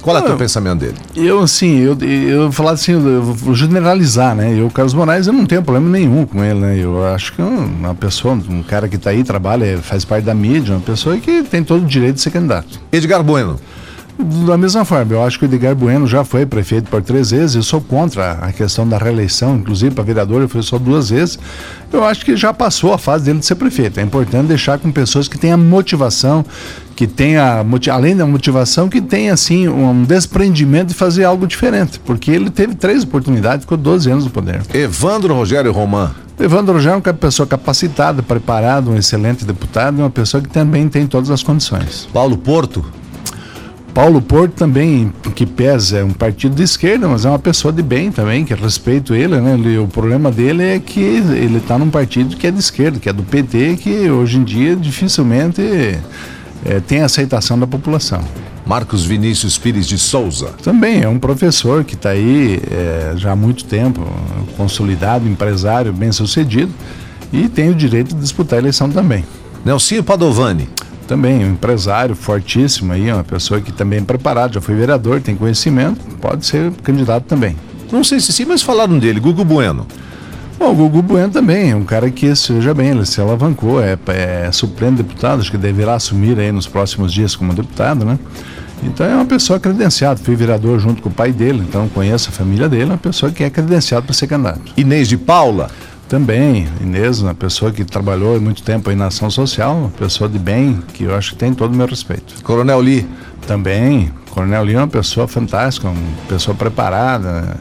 Qual 0.00 0.16
é 0.16 0.20
o 0.20 0.22
teu 0.22 0.34
Ah, 0.34 0.38
pensamento 0.38 0.80
dele? 0.80 0.94
Eu, 1.14 1.40
assim, 1.40 1.78
eu, 1.78 1.96
eu 2.00 2.50
falar 2.52 2.72
assim, 2.72 2.92
eu 2.92 3.22
vou 3.22 3.54
generalizar, 3.54 4.34
né? 4.34 4.54
Eu, 4.58 4.66
o 4.66 4.70
Carlos 4.70 4.94
Moraes, 4.94 5.26
eu 5.26 5.32
não 5.32 5.46
tenho 5.46 5.62
problema 5.62 5.88
nenhum 5.88 6.24
com 6.26 6.42
ele, 6.42 6.58
né? 6.58 6.76
Eu 6.78 7.04
acho 7.06 7.32
que 7.34 7.42
é 7.42 7.44
uma 7.44 7.94
pessoa, 7.94 8.34
um 8.48 8.62
cara 8.62 8.88
que 8.88 8.96
está 8.96 9.10
aí, 9.10 9.22
trabalha, 9.22 9.78
faz 9.82 10.04
parte 10.04 10.24
da 10.24 10.34
mídia, 10.34 10.74
uma 10.74 10.80
pessoa 10.80 11.16
que 11.18 11.42
tem 11.42 11.62
todo 11.62 11.82
o 11.82 11.86
direito 11.86 12.16
de 12.16 12.22
ser 12.22 12.30
candidato. 12.30 12.80
Edgar 12.92 13.22
Bueno. 13.22 13.58
Da 14.46 14.58
mesma 14.58 14.84
forma, 14.84 15.12
eu 15.12 15.22
acho 15.22 15.38
que 15.38 15.44
o 15.44 15.46
Edgar 15.46 15.74
Bueno 15.74 16.06
já 16.06 16.24
foi 16.24 16.44
prefeito 16.44 16.90
por 16.90 17.02
três 17.02 17.30
vezes, 17.30 17.56
eu 17.56 17.62
sou 17.62 17.80
contra 17.80 18.32
a 18.32 18.52
questão 18.52 18.86
da 18.86 18.98
reeleição, 18.98 19.56
inclusive 19.56 19.94
para 19.94 20.04
vereador 20.04 20.40
ele 20.40 20.48
foi 20.48 20.62
só 20.62 20.78
duas 20.78 21.10
vezes. 21.10 21.38
Eu 21.92 22.04
acho 22.04 22.24
que 22.24 22.36
já 22.36 22.52
passou 22.52 22.92
a 22.92 22.98
fase 22.98 23.24
dele 23.24 23.38
de 23.38 23.46
ser 23.46 23.54
prefeito. 23.54 23.98
É 23.98 24.02
importante 24.02 24.46
deixar 24.46 24.78
com 24.78 24.92
pessoas 24.92 25.26
que 25.26 25.38
tenham 25.38 25.58
motivação, 25.58 26.44
que 26.94 27.06
tenha, 27.06 27.64
além 27.90 28.14
da 28.14 28.26
motivação, 28.26 28.88
que 28.88 29.00
tenha 29.00 29.32
assim 29.32 29.68
um 29.68 30.04
desprendimento 30.04 30.88
de 30.88 30.94
fazer 30.94 31.24
algo 31.24 31.46
diferente, 31.46 31.98
porque 32.00 32.30
ele 32.30 32.50
teve 32.50 32.74
três 32.74 33.04
oportunidades, 33.04 33.64
ficou 33.64 33.78
12 33.78 34.10
anos 34.10 34.24
no 34.24 34.30
poder. 34.30 34.60
Evandro 34.74 35.34
Rogério 35.34 35.72
Roman. 35.72 36.10
Evandro 36.38 36.74
Rogério 36.74 37.02
é 37.04 37.08
uma 37.08 37.14
pessoa 37.14 37.46
capacitada, 37.46 38.22
preparada, 38.22 38.90
um 38.90 38.96
excelente 38.96 39.44
deputado, 39.44 39.98
e 39.98 40.00
uma 40.00 40.10
pessoa 40.10 40.42
que 40.42 40.48
também 40.48 40.88
tem 40.88 41.06
todas 41.06 41.30
as 41.30 41.42
condições. 41.42 42.08
Paulo 42.12 42.36
Porto. 42.36 42.84
Paulo 43.94 44.22
Porto 44.22 44.52
também, 44.52 45.12
que 45.34 45.44
pesa, 45.44 45.98
é 45.98 46.04
um 46.04 46.10
partido 46.12 46.54
de 46.54 46.62
esquerda, 46.62 47.08
mas 47.08 47.24
é 47.24 47.28
uma 47.28 47.38
pessoa 47.38 47.72
de 47.72 47.82
bem 47.82 48.10
também, 48.12 48.44
que 48.44 48.54
respeito 48.54 49.14
ele, 49.14 49.40
né? 49.40 49.54
Ele- 49.54 49.78
o 49.78 49.88
problema 49.88 50.30
dele 50.30 50.62
é 50.62 50.78
que 50.78 51.00
ele 51.00 51.58
está 51.58 51.76
num 51.76 51.90
partido 51.90 52.36
que 52.36 52.46
é 52.46 52.50
de 52.50 52.60
esquerda, 52.60 52.98
que 53.00 53.08
é 53.08 53.12
do 53.12 53.22
PT, 53.24 53.76
que 53.80 54.08
hoje 54.10 54.38
em 54.38 54.44
dia 54.44 54.76
dificilmente 54.76 55.60
eh, 56.64 56.80
tem 56.86 57.00
aceitação 57.02 57.58
da 57.58 57.66
população. 57.66 58.22
Marcos 58.66 59.04
Vinícius 59.04 59.58
Pires 59.58 59.86
de 59.86 59.98
Souza. 59.98 60.50
Também 60.62 61.02
é 61.02 61.08
um 61.08 61.18
professor 61.18 61.82
que 61.82 61.94
está 61.94 62.10
aí 62.10 62.60
eh, 62.70 63.14
já 63.16 63.32
há 63.32 63.36
muito 63.36 63.64
tempo, 63.64 64.00
consolidado, 64.56 65.26
empresário, 65.26 65.92
bem 65.92 66.12
sucedido, 66.12 66.70
e 67.32 67.48
tem 67.48 67.70
o 67.70 67.74
direito 67.74 68.14
de 68.14 68.20
disputar 68.20 68.58
a 68.58 68.62
eleição 68.62 68.88
também. 68.88 69.24
Nelsinho 69.64 70.04
Padovani. 70.04 70.68
Também 71.10 71.44
um 71.44 71.54
empresário 71.54 72.14
fortíssimo 72.14 72.92
aí, 72.92 73.12
uma 73.12 73.24
pessoa 73.24 73.60
que 73.60 73.72
também 73.72 73.98
é 73.98 74.02
preparada, 74.02 74.52
já 74.52 74.60
foi 74.60 74.76
vereador, 74.76 75.20
tem 75.20 75.34
conhecimento, 75.34 75.98
pode 76.20 76.46
ser 76.46 76.70
candidato 76.84 77.24
também. 77.24 77.56
Não 77.90 78.04
sei 78.04 78.20
se 78.20 78.32
sim, 78.32 78.44
mas 78.44 78.62
falaram 78.62 78.96
dele. 78.96 79.18
Gugu 79.18 79.44
Bueno. 79.44 79.88
Bom, 80.56 80.70
o 80.70 80.74
Gugu 80.76 81.02
Bueno 81.02 81.32
também 81.32 81.72
é 81.72 81.74
um 81.74 81.82
cara 81.82 82.08
que, 82.12 82.32
seja 82.36 82.72
bem, 82.72 82.90
ele 82.90 83.04
se 83.04 83.20
alavancou, 83.20 83.82
é, 83.82 83.98
é 84.06 84.52
supremo 84.52 84.98
deputado, 84.98 85.40
acho 85.40 85.50
que 85.50 85.58
deverá 85.58 85.94
assumir 85.94 86.38
aí 86.38 86.52
nos 86.52 86.68
próximos 86.68 87.12
dias 87.12 87.34
como 87.34 87.52
deputado, 87.52 88.04
né? 88.04 88.16
Então 88.80 89.04
é 89.04 89.12
uma 89.12 89.26
pessoa 89.26 89.58
credenciada, 89.58 90.20
fui 90.22 90.36
vereador 90.36 90.78
junto 90.78 91.02
com 91.02 91.08
o 91.08 91.12
pai 91.12 91.32
dele, 91.32 91.64
então 91.68 91.88
conheço 91.88 92.28
a 92.28 92.32
família 92.32 92.68
dele, 92.68 92.84
é 92.84 92.86
uma 92.86 92.98
pessoa 92.98 93.32
que 93.32 93.42
é 93.42 93.50
credenciada 93.50 94.06
para 94.06 94.14
ser 94.14 94.28
candidato. 94.28 94.60
Inês 94.76 95.08
de 95.08 95.16
Paula. 95.16 95.72
Também, 96.10 96.66
Inês, 96.80 97.20
uma 97.20 97.36
pessoa 97.36 97.70
que 97.70 97.84
trabalhou 97.84 98.40
muito 98.40 98.64
tempo 98.64 98.90
aí 98.90 98.96
na 98.96 99.06
ação 99.06 99.30
social, 99.30 99.76
uma 99.76 99.90
pessoa 99.90 100.28
de 100.28 100.40
bem, 100.40 100.82
que 100.92 101.04
eu 101.04 101.14
acho 101.14 101.30
que 101.30 101.36
tem 101.36 101.54
todo 101.54 101.72
o 101.72 101.76
meu 101.76 101.86
respeito. 101.86 102.42
Coronel 102.42 102.80
Lee. 102.80 103.06
Também, 103.46 104.10
Coronel 104.30 104.64
Lima 104.64 104.80
é 104.80 104.82
uma 104.82 104.88
pessoa 104.88 105.28
fantástica, 105.28 105.88
uma 105.88 105.96
pessoa 106.28 106.52
preparada. 106.52 107.56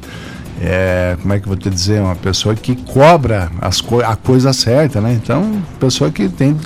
é, 0.60 1.16
como 1.22 1.32
é 1.32 1.40
que 1.40 1.46
eu 1.46 1.50
vou 1.50 1.58
te 1.58 1.70
dizer, 1.70 2.02
uma 2.02 2.16
pessoa 2.16 2.56
que 2.56 2.76
cobra 2.76 3.52
as 3.62 3.82
co 3.82 4.02
a 4.02 4.16
coisa 4.16 4.52
certa, 4.52 5.00
né? 5.00 5.14
Então, 5.14 5.62
pessoa 5.80 6.10
que 6.10 6.28
tem 6.28 6.58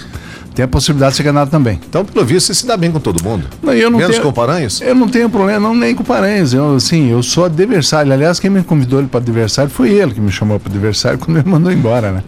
tem 0.54 0.66
a 0.66 0.68
possibilidade 0.68 1.12
de 1.12 1.18
ser 1.18 1.24
candidato 1.24 1.50
também. 1.50 1.80
Então, 1.88 2.06
pelo 2.06 2.26
visto, 2.26 2.48
você 2.48 2.54
se 2.54 2.66
dá 2.66 2.78
bem 2.78 2.92
com 2.92 3.00
todo 3.00 3.24
mundo. 3.24 3.48
Não, 3.62 3.74
eu 3.74 3.90
não 3.90 3.98
Menos 3.98 4.16
tenho, 4.16 4.28
com 4.28 4.34
Paranhos? 4.34 4.82
Eu 4.82 4.94
não 4.94 5.08
tenho 5.08 5.30
problema, 5.30 5.60
não, 5.60 5.76
nem 5.76 5.96
com 5.96 6.04
Paranhos. 6.04 6.54
Eu, 6.54 6.76
assim, 6.76 7.10
eu 7.10 7.24
sou 7.24 7.46
adversário. 7.46 8.14
Aliás, 8.14 8.40
quem 8.40 8.50
me 8.50 8.64
convidou 8.64 9.00
ele 9.00 9.08
para 9.08 9.20
adversário 9.20 9.72
foi 9.72 9.90
ele 9.90 10.14
que 10.14 10.22
me 10.22 10.32
chamou 10.32 10.60
para 10.60 10.72
adversário 10.72 11.18
quando 11.18 11.38
ele 11.38 11.50
mandou 11.50 11.72
embora, 11.72 12.12
né? 12.12 12.24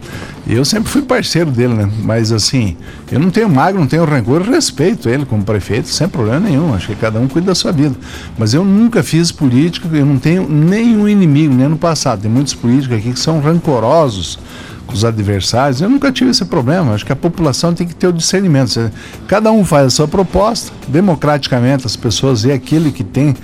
E 0.46 0.54
eu 0.54 0.64
sempre 0.64 0.88
fui 0.88 1.02
parceiro 1.02 1.50
dele, 1.50 1.74
né? 1.74 1.90
Mas, 2.02 2.32
assim, 2.32 2.76
eu 3.10 3.18
não 3.18 3.30
tenho 3.30 3.48
magro, 3.48 3.80
não 3.80 3.86
tenho 3.86 4.04
rancor, 4.04 4.42
eu 4.44 4.52
respeito 4.52 5.08
ele 5.08 5.24
como 5.24 5.44
prefeito, 5.44 5.88
sem 5.88 6.08
problema 6.08 6.40
nenhum. 6.40 6.74
Acho 6.74 6.88
que 6.88 6.96
cada 6.96 7.18
um 7.18 7.28
cuida 7.28 7.48
da 7.48 7.54
sua 7.54 7.72
vida. 7.72 7.94
Mas 8.36 8.54
eu 8.54 8.64
nunca 8.64 9.02
fiz 9.02 9.30
política, 9.30 9.88
eu 9.92 10.06
não 10.06 10.18
tenho 10.18 10.48
nenhum 10.48 11.08
inimigo, 11.08 11.54
nem 11.54 11.68
no 11.68 11.76
passado. 11.76 12.22
Tem 12.22 12.30
muitos 12.30 12.54
políticos 12.54 12.96
aqui 12.96 13.12
que 13.12 13.18
são 13.18 13.40
rancorosos 13.40 14.38
com 14.86 14.94
os 14.94 15.04
adversários. 15.04 15.80
Eu 15.80 15.90
nunca 15.90 16.12
tive 16.12 16.30
esse 16.30 16.44
problema. 16.44 16.94
Acho 16.94 17.04
que 17.04 17.12
a 17.12 17.16
população 17.16 17.74
tem 17.74 17.86
que 17.86 17.94
ter 17.94 18.06
o 18.06 18.12
discernimento. 18.12 18.90
Cada 19.26 19.50
um 19.50 19.64
faz 19.64 19.86
a 19.86 19.90
sua 19.90 20.08
proposta, 20.08 20.72
democraticamente, 20.88 21.86
as 21.86 21.96
pessoas 21.96 22.42
veem 22.42 22.54
aquele 22.54 22.90
que 22.90 23.04
tem 23.04 23.34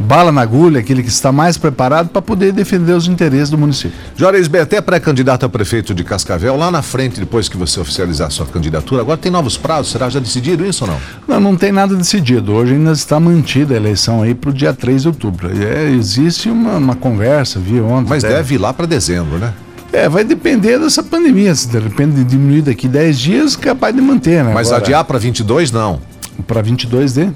bala 0.00 0.32
na 0.32 0.40
agulha, 0.40 0.80
aquele 0.80 1.02
que 1.02 1.08
está 1.08 1.30
mais 1.30 1.58
preparado 1.58 2.08
para 2.08 2.22
poder 2.22 2.52
defender 2.52 2.92
os 2.92 3.06
interesses 3.06 3.50
do 3.50 3.58
município. 3.58 3.96
Juarez 4.16 4.48
Beté, 4.48 4.80
pré-candidato 4.80 5.44
a 5.44 5.48
prefeito 5.48 5.94
de 5.94 6.02
Cascavel, 6.02 6.56
lá 6.56 6.70
na 6.70 6.82
frente, 6.82 7.20
depois 7.20 7.48
que 7.48 7.56
você 7.56 7.78
oficializar 7.78 8.30
sua 8.30 8.46
candidatura, 8.46 9.02
agora 9.02 9.18
tem 9.18 9.30
novos 9.30 9.56
prazos, 9.56 9.92
será 9.92 10.08
já 10.08 10.18
decidido 10.18 10.64
isso 10.64 10.84
ou 10.84 10.90
não? 10.90 11.00
Não, 11.28 11.40
não 11.40 11.56
tem 11.56 11.70
nada 11.70 11.94
decidido. 11.94 12.52
Hoje 12.52 12.74
ainda 12.74 12.92
está 12.92 13.20
mantida 13.20 13.74
a 13.74 13.76
eleição 13.76 14.22
aí 14.22 14.34
para 14.34 14.50
o 14.50 14.52
dia 14.52 14.72
3 14.72 15.02
de 15.02 15.08
outubro. 15.08 15.50
É, 15.62 15.90
existe 15.90 16.48
uma, 16.48 16.76
uma 16.76 16.96
conversa, 16.96 17.60
vi 17.60 17.80
ontem. 17.80 18.08
Mas 18.08 18.24
até. 18.24 18.36
deve 18.36 18.54
ir 18.54 18.58
lá 18.58 18.72
para 18.72 18.86
dezembro, 18.86 19.38
né? 19.38 19.52
É, 19.92 20.08
vai 20.08 20.24
depender 20.24 20.78
dessa 20.78 21.02
pandemia. 21.02 21.54
Se 21.54 21.68
de 21.68 21.78
repente 21.78 22.22
diminuir 22.24 22.62
daqui 22.62 22.86
10 22.88 23.18
dias, 23.18 23.56
capaz 23.56 23.94
de 23.94 24.00
manter, 24.00 24.44
né? 24.44 24.52
Mas 24.54 24.68
Agora, 24.68 24.84
adiar 24.84 25.04
para 25.04 25.18
22, 25.18 25.72
não. 25.72 26.00
Para 26.46 26.62
22 26.62 27.12
de? 27.14 27.32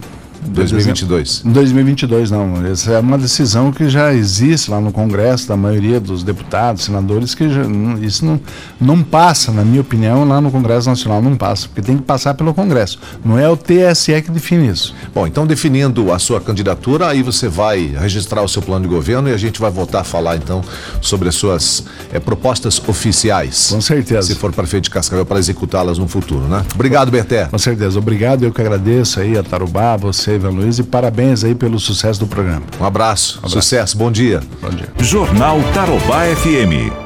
2022. 0.46 1.42
2022 1.44 2.30
não. 2.30 2.66
Essa 2.66 2.92
é 2.92 2.98
uma 2.98 3.18
decisão 3.18 3.72
que 3.72 3.88
já 3.88 4.12
existe 4.12 4.70
lá 4.70 4.80
no 4.80 4.92
Congresso 4.92 5.48
da 5.48 5.56
maioria 5.56 6.00
dos 6.00 6.22
deputados, 6.22 6.84
senadores 6.84 7.34
que 7.34 7.48
já, 7.48 7.62
isso 8.00 8.24
não, 8.24 8.40
não 8.80 9.02
passa, 9.02 9.50
na 9.50 9.64
minha 9.64 9.80
opinião, 9.80 10.24
lá 10.24 10.40
no 10.40 10.50
Congresso 10.50 10.88
Nacional 10.88 11.22
não 11.22 11.36
passa, 11.36 11.68
porque 11.68 11.82
tem 11.82 11.96
que 11.96 12.02
passar 12.02 12.34
pelo 12.34 12.52
Congresso. 12.54 12.98
Não 13.24 13.38
é 13.38 13.48
o 13.48 13.56
TSE 13.56 14.20
que 14.22 14.30
define 14.30 14.68
isso. 14.68 14.94
Bom, 15.14 15.26
então 15.26 15.46
definindo 15.46 16.12
a 16.12 16.18
sua 16.18 16.40
candidatura, 16.40 17.08
aí 17.08 17.22
você 17.22 17.48
vai 17.48 17.94
registrar 17.98 18.42
o 18.42 18.48
seu 18.48 18.62
plano 18.62 18.82
de 18.82 18.88
governo 18.88 19.28
e 19.28 19.32
a 19.32 19.36
gente 19.36 19.60
vai 19.60 19.70
voltar 19.70 20.00
a 20.00 20.04
falar 20.04 20.36
então 20.36 20.62
sobre 21.00 21.28
as 21.28 21.34
suas 21.34 21.84
é, 22.12 22.20
propostas 22.20 22.80
oficiais. 22.86 23.68
Com 23.70 23.80
certeza. 23.80 24.28
Se 24.28 24.34
for 24.34 24.52
prefeito 24.52 24.84
de 24.84 24.90
Cascavel 24.90 25.26
para 25.26 25.38
executá-las 25.38 25.98
no 25.98 26.08
futuro, 26.08 26.42
né? 26.42 26.64
Obrigado, 26.74 27.10
Berté. 27.10 27.46
Com 27.46 27.58
certeza. 27.58 27.98
Obrigado, 27.98 28.44
eu 28.44 28.52
que 28.52 28.60
agradeço 28.60 29.20
aí 29.20 29.36
a 29.36 29.42
Tarubá, 29.42 29.96
você 29.96 30.33
Ivan 30.34 30.50
Luiz, 30.50 30.78
e 30.78 30.82
parabéns 30.82 31.44
aí 31.44 31.54
pelo 31.54 31.78
sucesso 31.78 32.20
do 32.20 32.26
programa. 32.26 32.62
Um 32.80 32.84
abraço, 32.84 33.36
um 33.36 33.38
abraço. 33.38 33.62
sucesso, 33.62 33.96
bom 33.96 34.10
dia. 34.10 34.40
Bom 34.60 34.70
dia. 34.70 34.88
Jornal 34.98 35.58
Tarobá 35.72 36.24
FM. 36.36 37.03